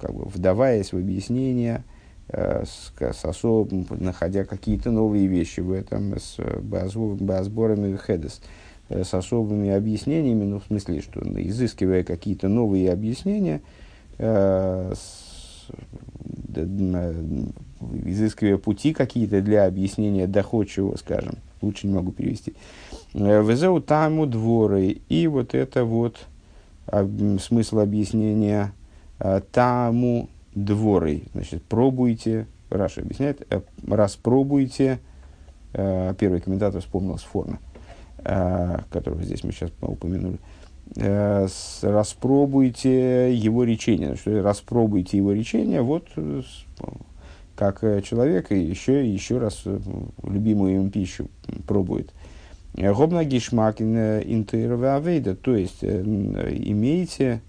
как 0.00 0.14
бы, 0.14 0.24
вдаваясь 0.24 0.94
в 0.94 0.96
объяснение– 0.96 1.84
с, 2.28 2.92
с 2.98 3.24
особым, 3.24 3.86
находя 3.90 4.44
какие-то 4.44 4.90
новые 4.90 5.26
вещи 5.26 5.60
в 5.60 5.70
этом, 5.72 6.18
с 6.18 6.38
базборами 6.60 7.96
хедес, 7.96 8.40
э, 8.88 9.04
с 9.04 9.14
особыми 9.14 9.70
объяснениями, 9.70 10.44
ну, 10.44 10.60
в 10.60 10.64
смысле, 10.64 11.00
что 11.02 11.20
изыскивая 11.20 12.02
какие-то 12.02 12.48
новые 12.48 12.92
объяснения, 12.92 13.62
э, 14.18 14.92
с, 14.94 15.70
изыскивая 18.04 18.58
пути 18.58 18.92
какие-то 18.92 19.40
для 19.40 19.66
объяснения 19.66 20.26
доходчивого, 20.26 20.96
скажем, 20.96 21.36
лучше 21.62 21.86
не 21.86 21.94
могу 21.94 22.10
перевести. 22.10 22.54
Везеу 23.14 23.80
таму 23.80 24.26
дворы. 24.26 24.98
И 25.08 25.26
вот 25.26 25.54
это 25.54 25.84
вот 25.84 26.16
смысл 27.40 27.80
объяснения 27.80 28.72
таму 29.52 30.28
дворой. 30.56 31.24
Значит, 31.34 31.62
пробуйте, 31.62 32.46
Раша 32.70 33.02
объясняет, 33.02 33.46
э, 33.50 33.60
распробуйте, 33.86 34.98
э, 35.74 36.14
первый 36.18 36.40
комментатор 36.40 36.80
вспомнил 36.80 37.18
с 37.18 37.22
Форна, 37.22 37.60
э, 38.18 38.78
которого 38.90 39.22
здесь 39.22 39.44
мы 39.44 39.52
сейчас 39.52 39.70
упомянули, 39.80 40.38
распробуйте 41.82 43.34
его 43.34 43.64
речение. 43.64 44.16
Что 44.16 44.42
распробуйте 44.42 45.18
его 45.18 45.32
речение, 45.32 45.82
вот 45.82 46.08
как 47.56 47.80
человек 48.04 48.52
еще 48.52 49.04
и 49.04 49.10
еще 49.10 49.38
раз 49.38 49.64
любимую 50.22 50.76
им 50.76 50.90
пищу 50.90 51.28
пробует. 51.66 52.12
Гобна 52.74 53.24
гишмак 53.24 53.80
интервавейда, 53.82 55.34
то 55.34 55.56
есть 55.56 55.82
имейте 55.82 57.40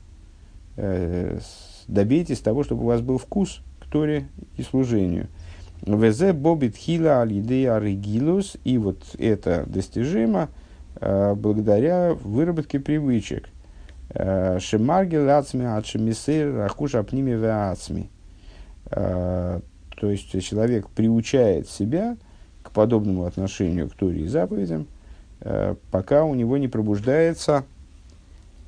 добейтесь 1.87 2.39
того, 2.39 2.63
чтобы 2.63 2.83
у 2.83 2.87
вас 2.87 3.01
был 3.01 3.17
вкус 3.17 3.61
к 3.79 3.85
Торе 3.87 4.27
и 4.57 4.63
служению. 4.63 5.27
Везе 5.85 6.33
бобит 6.33 6.75
хила 6.75 7.21
алидея 7.21 7.75
аригилус, 7.75 8.57
и 8.63 8.77
вот 8.77 9.03
это 9.17 9.63
достижимо 9.67 10.49
э, 10.99 11.33
благодаря 11.35 12.13
выработке 12.13 12.79
привычек. 12.79 13.49
Э, 14.09 14.59
Шемарги 14.59 15.15
лацми 15.15 15.65
ачемисыр 15.65 16.55
рахуша 16.55 17.03
пними 17.03 17.31
веацми. 17.31 18.09
Э, 18.91 19.59
то 19.95 20.11
есть 20.11 20.43
человек 20.43 20.89
приучает 20.89 21.69
себя 21.69 22.17
к 22.63 22.71
подобному 22.71 23.25
отношению 23.25 23.89
к 23.89 23.93
Торе 23.93 24.21
и 24.21 24.27
заповедям, 24.27 24.87
э, 25.41 25.75
пока 25.91 26.23
у 26.23 26.35
него 26.35 26.57
не 26.57 26.67
пробуждается 26.67 27.63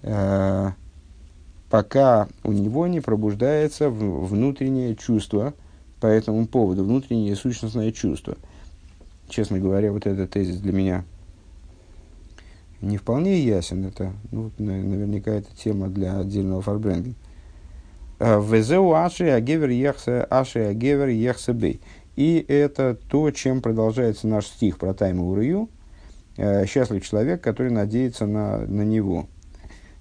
э, 0.03 0.69
пока 1.69 2.27
у 2.43 2.51
него 2.51 2.87
не 2.87 2.99
пробуждается 2.99 3.89
внутреннее 3.89 4.95
чувство 4.95 5.53
по 5.99 6.07
этому 6.07 6.47
поводу, 6.47 6.83
внутреннее 6.83 7.35
сущностное 7.35 7.91
чувство. 7.91 8.35
Честно 9.27 9.59
говоря, 9.59 9.91
вот 9.91 10.07
этот 10.07 10.31
тезис 10.31 10.59
для 10.59 10.73
меня 10.73 11.05
не 12.81 12.97
вполне 12.97 13.39
ясен. 13.39 13.85
Это, 13.85 14.13
ну, 14.31 14.51
наверняка 14.57 15.31
это 15.31 15.55
тема 15.55 15.89
для 15.89 16.19
отдельного 16.19 16.61
фарбренда. 16.61 17.11
А, 18.19 18.39
Везеу 18.39 18.93
аши 18.93 19.25
агевер 19.25 19.69
ехсе 19.69 20.25
аши 20.29 20.59
агевер 20.59 21.09
ехсе 21.09 21.51
бей. 21.53 21.81
И 22.15 22.43
это 22.47 22.97
то, 23.09 23.31
чем 23.31 23.61
продолжается 23.61 24.27
наш 24.27 24.47
стих 24.47 24.77
про 24.77 24.93
тайму 24.93 25.29
урию. 25.29 25.69
Э, 26.35 26.65
Счастлив 26.65 27.05
человек, 27.05 27.41
который 27.41 27.71
надеется 27.71 28.25
на, 28.25 28.59
на 28.59 28.81
него. 28.81 29.27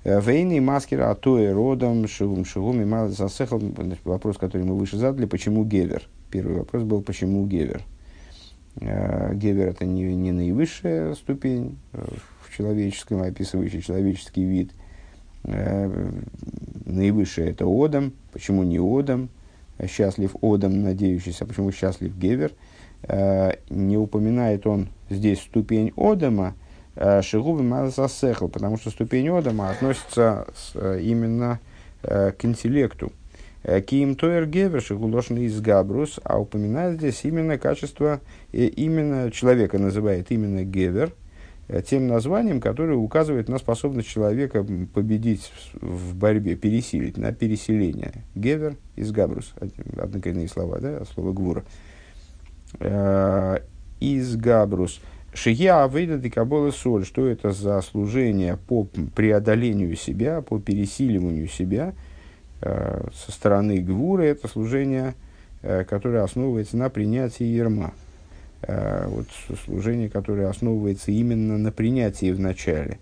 Вейный 0.05 0.61
маскера 0.61 1.11
атуэ 1.11 1.53
родом 1.53 2.07
шивум 2.07 2.45
шивум 2.45 2.81
и 2.81 3.09
засехал. 3.11 3.61
Вопрос, 4.05 4.39
который 4.39 4.63
мы 4.63 4.77
выше 4.77 4.97
задали, 4.97 5.27
почему 5.27 5.65
гевер? 5.65 6.03
Первый 6.31 6.59
вопрос 6.59 6.85
был, 6.85 7.03
почему 7.03 7.47
гевер? 7.47 7.83
Э, 8.81 9.35
гевер 9.35 9.69
это 9.69 9.85
не, 9.85 10.15
не 10.15 10.31
наивысшая 10.31 11.15
ступень 11.15 11.79
э, 11.93 12.07
в 12.43 12.57
человеческом, 12.57 13.23
описывающий 13.23 13.83
человеческий 13.83 14.45
вид. 14.45 14.71
Э, 15.45 16.11
наивысшая 16.87 17.51
это 17.51 17.67
Одам. 17.67 18.13
Почему 18.33 18.63
не 18.63 18.79
Одам? 18.79 19.31
Счастлив 19.85 20.37
Одам, 20.43 20.83
надеющийся. 20.83 21.45
Почему 21.45 21.73
счастлив 21.73 22.17
Гевер? 22.17 22.53
Не 23.71 23.97
упоминает 23.97 24.67
он 24.67 24.89
здесь 25.09 25.41
ступень 25.41 25.93
Одама– 25.97 26.55
Э, 27.01 27.23
Шигубы 27.23 27.63
Мазасехл, 27.63 28.49
потому 28.49 28.77
что 28.77 28.91
ступень 28.91 29.29
Одама 29.29 29.71
относится 29.71 30.49
э, 30.75 30.99
именно 31.01 31.61
э, 32.03 32.33
к 32.33 32.45
интеллекту. 32.45 33.13
Киим 33.87 34.15
Тойер 34.15 34.47
Гевер 34.47 34.81
Шигулошный 34.81 35.45
из 35.45 35.61
Габрус, 35.61 36.21
а 36.25 36.41
упоминает 36.41 36.99
здесь 36.99 37.25
именно 37.25 37.59
качество, 37.59 38.21
именно 38.53 39.31
человека 39.33 39.79
называет 39.79 40.31
именно 40.31 40.63
Гевер, 40.63 41.13
тем 41.85 42.07
названием, 42.07 42.61
которое 42.61 42.97
указывает 42.97 43.49
на 43.49 43.59
способность 43.59 44.09
человека 44.09 44.65
победить 44.95 45.53
в 45.75 46.15
борьбе, 46.15 46.55
пересилить, 46.55 47.19
на 47.19 47.33
переселение. 47.33 48.25
Гевер 48.37 48.77
из 48.95 49.11
Габрус, 49.11 49.53
однокоренные 50.01 50.49
слова, 50.49 50.79
да, 50.79 51.05
слово 51.13 51.33
Гвура. 51.33 51.65
Из 54.01 54.37
Габрус– 54.37 55.01
Шия 55.35 55.85
Авейда 55.85 56.19
Декабола 56.19 56.71
Соль, 56.71 57.05
что 57.05 57.27
это 57.27 57.53
за 57.53 57.81
служение 57.83 58.57
по 58.57 58.85
преодолению 59.15 59.95
себя, 59.97 60.41
по 60.41 60.59
пересиливанию 60.59 61.49
себя 61.49 61.93
э, 62.61 63.07
со 63.15 63.33
стороны 63.33 63.79
Гвура, 63.79 64.23
это 64.23 64.49
служение, 64.49 65.15
э, 65.63 65.85
которое 65.85 66.25
основывается 66.25 66.77
на 66.77 66.89
принятии 66.89 67.45
ерма. 67.45 67.93
Э, 68.63 69.07
вот 69.09 69.27
служение, 69.65 70.09
которое 70.09 70.49
основывается 70.49 71.13
именно 71.13 71.59
на 71.59 71.71
принятии 71.71 72.33
в 72.33 72.41
начале. 72.41 72.99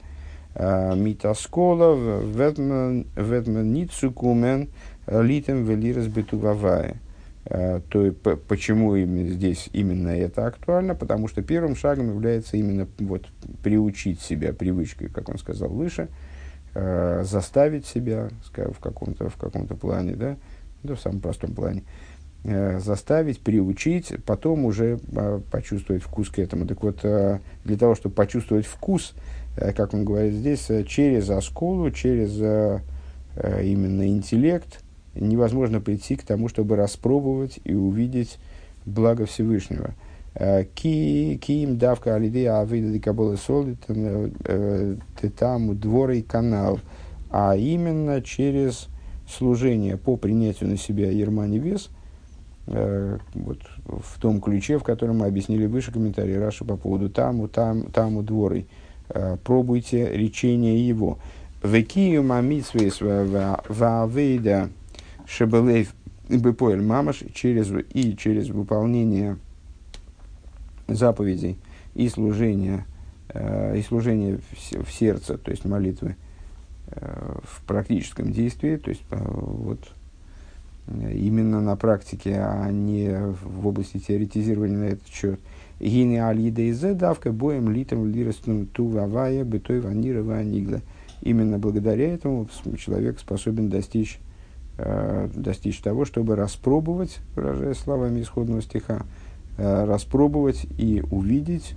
Э, 0.54 0.94
Митаскола 0.96 2.20
ветмен 2.22 3.72
ницукумен 3.72 4.68
литем 5.06 5.64
велирас 5.64 6.06
бетувавая. 6.06 6.96
Э, 7.48 7.80
то 7.88 8.12
почему 8.48 8.96
именно 8.96 9.28
здесь 9.28 9.68
именно 9.72 10.08
это 10.08 10.46
актуально? 10.46 10.94
Потому 10.94 11.28
что 11.28 11.42
первым 11.42 11.76
шагом 11.76 12.08
является 12.08 12.56
именно 12.56 12.88
вот, 12.98 13.26
приучить 13.62 14.20
себя 14.20 14.52
привычкой, 14.52 15.08
как 15.08 15.28
он 15.28 15.38
сказал 15.38 15.68
выше, 15.68 16.08
э, 16.74 17.22
заставить 17.24 17.86
себя 17.86 18.30
в 18.52 18.80
каком-то, 18.80 19.28
в 19.28 19.36
каком-то 19.36 19.76
плане, 19.76 20.16
да, 20.16 20.36
да, 20.82 20.96
в 20.96 21.00
самом 21.00 21.20
простом 21.20 21.54
плане, 21.54 21.84
э, 22.42 22.80
заставить, 22.80 23.40
приучить, 23.40 24.12
потом 24.24 24.64
уже 24.64 24.98
почувствовать 25.52 26.02
вкус 26.02 26.30
к 26.30 26.40
этому. 26.40 26.66
Так 26.66 26.82
вот, 26.82 27.02
для 27.02 27.78
того, 27.78 27.94
чтобы 27.94 28.16
почувствовать 28.16 28.66
вкус, 28.66 29.14
как 29.54 29.94
он 29.94 30.04
говорит 30.04 30.34
здесь, 30.34 30.68
через 30.88 31.30
осколу, 31.30 31.92
через 31.92 32.36
именно 33.36 34.08
интеллект– 34.08 34.80
невозможно 35.18 35.80
прийти 35.80 36.16
к 36.16 36.22
тому, 36.22 36.48
чтобы 36.48 36.76
распробовать 36.76 37.60
и 37.64 37.74
увидеть 37.74 38.38
благо 38.84 39.26
Всевышнего. 39.26 39.94
Э, 40.38 40.64
ки 40.64 41.38
им 41.62 41.78
давка 41.78 42.14
алидея 42.14 42.60
авида 42.60 42.98
кабола 43.00 43.36
солит 43.36 43.78
э, 43.88 44.96
там 45.38 45.78
дворы 45.78 46.18
и 46.18 46.22
канал, 46.22 46.78
а 47.30 47.56
именно 47.56 48.20
через 48.20 48.88
служение 49.26 49.96
по 49.96 50.16
принятию 50.16 50.68
на 50.68 50.76
себя 50.76 51.10
ерма 51.10 51.46
небес, 51.46 51.88
э, 52.66 53.18
вот 53.32 53.60
в 53.86 54.20
том 54.20 54.42
ключе, 54.42 54.78
в 54.78 54.82
котором 54.82 55.18
мы 55.18 55.26
объяснили 55.26 55.64
выше 55.64 55.90
комментарий 55.90 56.38
Раши 56.38 56.66
по 56.66 56.76
поводу 56.76 57.08
таму, 57.08 57.48
там, 57.48 57.84
таму 57.90 58.22
дворы. 58.22 58.66
Пробуйте 59.44 60.10
речение 60.12 60.86
его. 60.86 61.18
Векию 61.62 62.24
мамитсвейс 62.24 63.00
ваавейда 63.00 64.68
шебелейв 65.26 65.94
бепоэль 66.28 66.82
мамаш 66.82 67.24
через, 67.34 67.70
и 67.92 68.16
через 68.16 68.48
выполнение 68.48 69.36
заповедей 70.88 71.58
и 71.94 72.08
служения, 72.08 72.86
э, 73.28 73.78
и 73.78 73.82
служения 73.82 74.38
в, 74.52 74.90
сердце, 74.90 75.38
то 75.38 75.50
есть 75.50 75.64
молитвы 75.64 76.16
э, 76.88 77.38
в 77.44 77.64
практическом 77.64 78.32
действии, 78.32 78.76
то 78.76 78.90
есть 78.90 79.02
э, 79.10 79.16
вот 79.18 79.80
именно 80.88 81.60
на 81.60 81.74
практике, 81.74 82.36
а 82.38 82.70
не 82.70 83.34
в 83.42 83.66
области 83.66 83.98
теоретизирования 83.98 84.78
на 84.78 84.84
этот 84.84 85.08
счет. 85.08 85.40
Гини 85.80 86.16
алида 86.16 86.62
из 86.62 86.78
давка 86.78 87.32
боем 87.32 87.70
литом 87.70 88.06
лиростун 88.06 88.66
ту 88.66 88.86
вавая 88.86 89.44
бытой 89.44 89.80
ванира 89.80 90.22
ванигла. 90.22 90.80
Именно 91.22 91.58
благодаря 91.58 92.14
этому 92.14 92.48
человек 92.78 93.18
способен 93.18 93.68
достичь, 93.68 94.20
э, 94.78 95.28
достичь 95.34 95.80
того, 95.80 96.04
чтобы 96.04 96.36
распробовать, 96.36 97.18
выражаясь 97.34 97.78
словами 97.78 98.20
исходного 98.20 98.62
стиха, 98.62 99.02
э, 99.58 99.84
распробовать 99.84 100.66
и 100.78 101.02
увидеть 101.10 101.74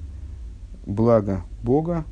благо 0.85 1.41
Бога 1.63 2.05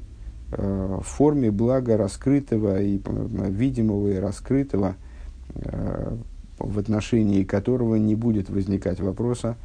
э, 0.51 0.99
в 1.01 1.05
форме 1.05 1.51
блага 1.51 1.97
раскрытого 1.97 2.81
и 2.81 3.01
видимого 3.49 4.09
и 4.09 4.17
раскрытого 4.17 4.95
в 6.59 6.77
отношении 6.77 7.43
которого 7.43 7.95
не 7.95 8.15
будет 8.15 8.49
возникать 8.49 8.99
вопроса, 8.99 9.55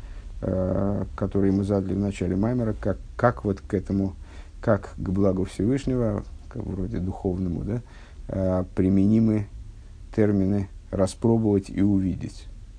который 0.41 1.51
мы 1.51 1.65
задали 1.65 1.95
в 1.95 1.99
начале 1.99 2.37
Маймера, 2.37 2.75
как, 2.81 2.99
как 3.17 3.45
вот 3.45 3.61
к 3.61 3.75
этому, 3.75 4.15
как 4.61 4.95
к 4.97 5.09
благу 5.11 5.45
Всевышнего, 5.45 6.23
вроде 6.55 6.99
духовному, 6.99 7.65
да, 7.65 8.65
применимы 8.75 9.49
термины 10.15 10.69
распробовать 10.93 11.71
и 11.71 11.83
увидеть. 11.83 12.47